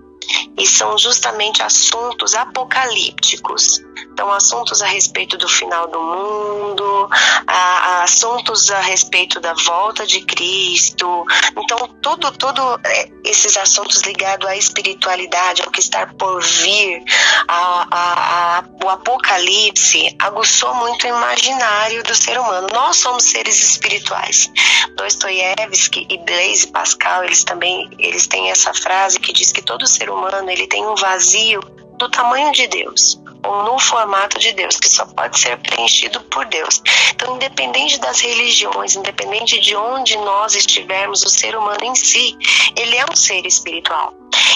E 0.57 0.67
são 0.67 0.97
justamente 0.99 1.63
assuntos 1.63 2.35
apocalípticos. 2.35 3.81
Então, 4.13 4.31
assuntos 4.31 4.83
a 4.83 4.87
respeito 4.87 5.39
do 5.39 5.49
final 5.49 5.89
do 5.89 6.01
mundo, 6.01 7.09
a, 7.47 7.55
a 7.55 8.03
assuntos 8.03 8.71
a 8.71 8.81
respeito 8.81 9.41
da 9.41 9.55
volta 9.55 10.07
de 10.07 10.21
Cristo. 10.23 11.25
Então, 11.57 11.89
todo, 12.03 12.31
todo 12.33 12.81
é, 12.85 13.09
esses 13.25 13.57
assuntos 13.57 14.03
ligados 14.03 14.47
à 14.47 14.57
espiritualidade, 14.57 15.63
ao 15.63 15.71
que 15.71 15.81
está 15.81 16.07
por 16.07 16.43
vir, 16.43 17.03
a, 17.49 17.87
a, 17.91 18.65
o 18.85 18.89
apocalipse, 18.91 20.15
aguçou 20.19 20.75
muito 20.75 21.05
o 21.05 21.09
imaginário 21.09 22.03
do 22.03 22.15
ser 22.15 22.39
humano. 22.39 22.69
Nós 22.75 22.97
somos 22.99 23.25
seres 23.25 23.63
espirituais. 23.63 24.51
Dostoiévski 24.97 26.07
e 26.11 26.19
Blaise 26.19 26.67
Pascal, 26.67 27.25
eles 27.25 27.45
também 27.45 27.89
eles 27.99 28.27
têm 28.27 28.51
essa 28.51 28.75
frase 28.75 29.19
que 29.19 29.33
diz 29.33 29.51
que 29.53 29.63
todo 29.63 29.87
ser 29.87 30.10
humano 30.11 30.51
ele 30.51 30.67
tem 30.67 30.87
um 30.87 30.95
vazio 30.95 31.61
do 32.01 32.09
tamanho 32.09 32.51
de 32.53 32.67
Deus, 32.67 33.21
ou 33.47 33.63
no 33.65 33.79
formato 33.79 34.39
de 34.39 34.53
Deus, 34.53 34.79
que 34.79 34.89
só 34.89 35.05
pode 35.05 35.39
ser 35.39 35.59
preenchido 35.59 36.21
por 36.23 36.47
Deus. 36.47 36.83
Então, 37.11 37.37
independente 37.37 38.01
das 38.01 38.21
religiões, 38.21 38.97
independente 38.97 39.61
de 39.61 39.77
onde 39.77 40.17
nós 40.17 40.55
estivermos, 40.55 41.23
o 41.23 41.29
ser 41.29 41.55
humano 41.55 41.85
em 41.85 41.95
si, 41.95 42.37
ele 42.75 42.97
é 42.97 43.05
um 43.05 43.15
ser 43.15 43.45
espiritual. 43.47 44.15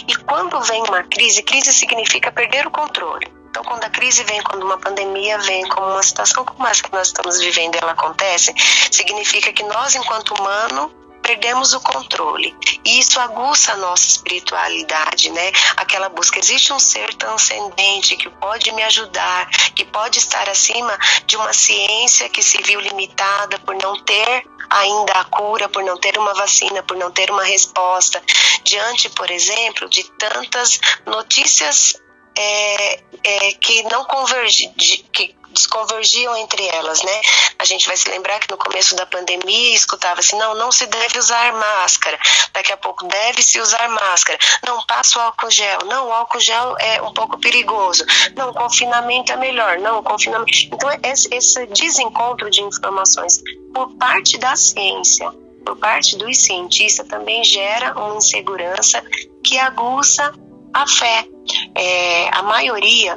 E 0.09 0.14
quando 0.17 0.59
vem 0.62 0.83
uma 0.85 1.03
crise, 1.03 1.43
crise 1.43 1.73
significa 1.73 2.33
perder 2.33 2.67
o 2.67 2.71
controle. 2.71 3.31
Então, 3.51 3.62
quando 3.62 3.85
a 3.85 3.90
crise 3.90 4.25
vem, 4.25 4.43
quando 4.43 4.64
uma 4.64 4.79
pandemia 4.79 5.38
vem, 5.38 5.69
como 5.69 5.87
uma 5.87 6.03
situação 6.03 6.45
como 6.45 6.67
essa 6.67 6.83
que 6.83 6.93
nós 6.93 7.09
estamos 7.09 7.38
vivendo, 7.40 7.77
ela 7.77 7.93
acontece, 7.93 8.53
significa 8.90 9.53
que 9.53 9.62
nós, 9.62 9.95
enquanto 9.95 10.35
humano, 10.35 10.90
perdemos 11.24 11.72
o 11.72 11.80
controle. 11.80 12.54
E 12.84 13.00
isso 13.00 13.18
aguça 13.18 13.72
a 13.72 13.76
nossa 13.76 14.06
espiritualidade, 14.06 15.30
né? 15.30 15.50
Aquela 15.76 16.08
busca. 16.10 16.38
Existe 16.38 16.72
um 16.72 16.78
ser 16.78 17.14
transcendente 17.14 18.16
que 18.16 18.28
pode 18.28 18.70
me 18.72 18.82
ajudar, 18.82 19.48
que 19.74 19.84
pode 19.87 20.18
estar 20.18 20.48
acima 20.48 20.96
de 21.26 21.37
uma 21.37 21.52
ciência 21.52 22.28
que 22.28 22.42
se 22.42 22.62
viu 22.62 22.78
limitada 22.78 23.58
por 23.60 23.74
não 23.74 23.98
ter 24.04 24.44
ainda 24.68 25.12
a 25.14 25.24
cura, 25.24 25.68
por 25.68 25.82
não 25.82 25.96
ter 25.96 26.18
uma 26.18 26.34
vacina, 26.34 26.82
por 26.82 26.96
não 26.96 27.10
ter 27.10 27.30
uma 27.30 27.44
resposta. 27.44 28.22
Diante, 28.62 29.08
por 29.10 29.30
exemplo, 29.30 29.88
de 29.88 30.04
tantas 30.18 30.78
notícias 31.06 31.94
é, 32.37 33.01
é, 33.25 33.53
que 33.53 33.83
não 33.85 34.05
convergem, 34.05 34.73
que 34.75 35.35
desconvergiam 35.55 36.37
entre 36.37 36.66
elas, 36.66 37.03
né? 37.03 37.20
A 37.59 37.64
gente 37.64 37.87
vai 37.87 37.97
se 37.97 38.11
lembrar 38.11 38.40
que 38.40 38.51
no 38.51 38.59
começo 38.59 38.94
da 38.97 39.07
pandemia 39.07 39.75
escutava 39.75 40.20
assim, 40.20 40.37
não, 40.37 40.55
não 40.55 40.70
se 40.70 40.87
deve 40.87 41.18
usar 41.18 41.53
máscara. 41.53 42.18
Daqui 42.53 42.73
a 42.73 42.77
pouco 42.77 43.07
deve 43.07 43.42
se 43.42 43.61
usar 43.61 43.88
máscara. 43.88 44.38
Não 44.66 44.85
passa 44.85 45.18
o 45.18 45.23
álcool 45.23 45.51
gel. 45.51 45.79
Não, 45.87 46.09
o 46.09 46.12
álcool 46.12 46.40
gel 46.40 46.77
é 46.79 47.01
um 47.01 47.12
pouco 47.12 47.38
perigoso. 47.38 48.05
Não, 48.37 48.53
confinamento 48.53 49.33
é 49.33 49.37
melhor. 49.37 49.79
Não, 49.79 50.03
confinamento. 50.03 50.53
Então 50.66 50.90
esse, 51.03 51.33
esse 51.33 51.66
desencontro 51.66 52.51
de 52.51 52.61
informações 52.61 53.40
por 53.73 53.94
parte 53.97 54.37
da 54.37 54.57
ciência, 54.57 55.31
por 55.64 55.77
parte 55.77 56.16
dos 56.16 56.42
cientistas 56.42 57.07
também 57.07 57.42
gera 57.44 57.97
uma 57.97 58.16
insegurança 58.16 59.03
que 59.42 59.59
aguça 59.59 60.33
a 60.74 60.87
fé. 60.87 61.26
É, 61.74 62.28
a 62.32 62.42
maioria 62.42 63.16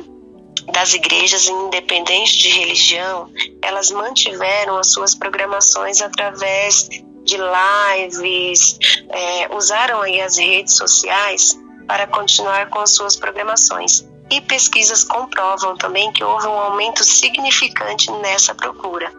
das 0.72 0.94
igrejas, 0.94 1.48
independente 1.48 2.38
de 2.38 2.50
religião, 2.50 3.32
elas 3.62 3.90
mantiveram 3.90 4.78
as 4.78 4.92
suas 4.92 5.16
programações 5.16 6.02
através 6.02 6.88
de 7.24 7.38
lives, 7.38 8.78
é, 9.10 9.56
usaram 9.56 10.02
aí 10.02 10.22
as 10.22 10.38
redes 10.38 10.78
sociais 10.78 11.60
para 11.88 12.06
continuar 12.08 12.70
com 12.70 12.80
as 12.80 12.92
suas 12.92 13.16
programações. 13.16 14.06
E 14.30 14.42
pesquisas 14.42 15.06
comprovam 15.06 15.78
também 15.78 16.12
que 16.12 16.24
houve 16.24 16.48
um 16.48 16.60
aumento 16.60 17.04
significante 17.04 18.12
nessa 18.12 18.54
procura. 18.54 19.12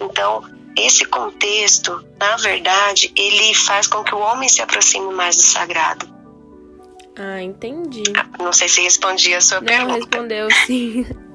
Então, 0.00 0.44
esse 0.76 1.04
contexto, 1.04 2.04
na 2.18 2.36
verdade, 2.36 3.12
ele 3.16 3.52
faz 3.54 3.88
com 3.88 4.04
que 4.04 4.14
o 4.14 4.18
homem 4.18 4.48
se 4.48 4.62
aproxime 4.62 5.12
mais 5.12 5.36
do 5.36 5.42
sagrado. 5.42 6.13
Ah, 7.16 7.42
entendi. 7.42 8.02
Não 8.38 8.52
sei 8.52 8.68
se 8.68 8.80
respondi 8.82 9.34
a 9.34 9.40
sua 9.40 9.60
Não, 9.60 9.66
pergunta. 9.66 9.94
respondeu 9.94 10.48
sim. 10.66 11.06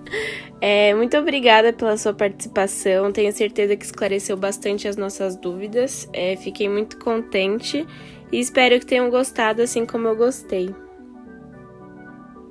É, 0.61 0.93
muito 0.93 1.15
obrigada 1.17 1.71
pela 1.71 1.95
sua 1.95 2.13
participação. 2.13 3.11
Tenho 3.11 3.31
certeza 3.31 3.75
que 3.77 3.85
esclareceu 3.85 4.35
bastante 4.35 4.87
as 4.87 4.97
nossas 4.97 5.35
dúvidas. 5.37 6.09
É, 6.11 6.35
fiquei 6.35 6.67
muito 6.67 6.97
contente 6.97 7.87
e 8.31 8.39
espero 8.39 8.77
que 8.79 8.85
tenham 8.85 9.09
gostado 9.09 9.61
assim 9.61 9.85
como 9.85 10.07
eu 10.07 10.15
gostei. 10.15 10.73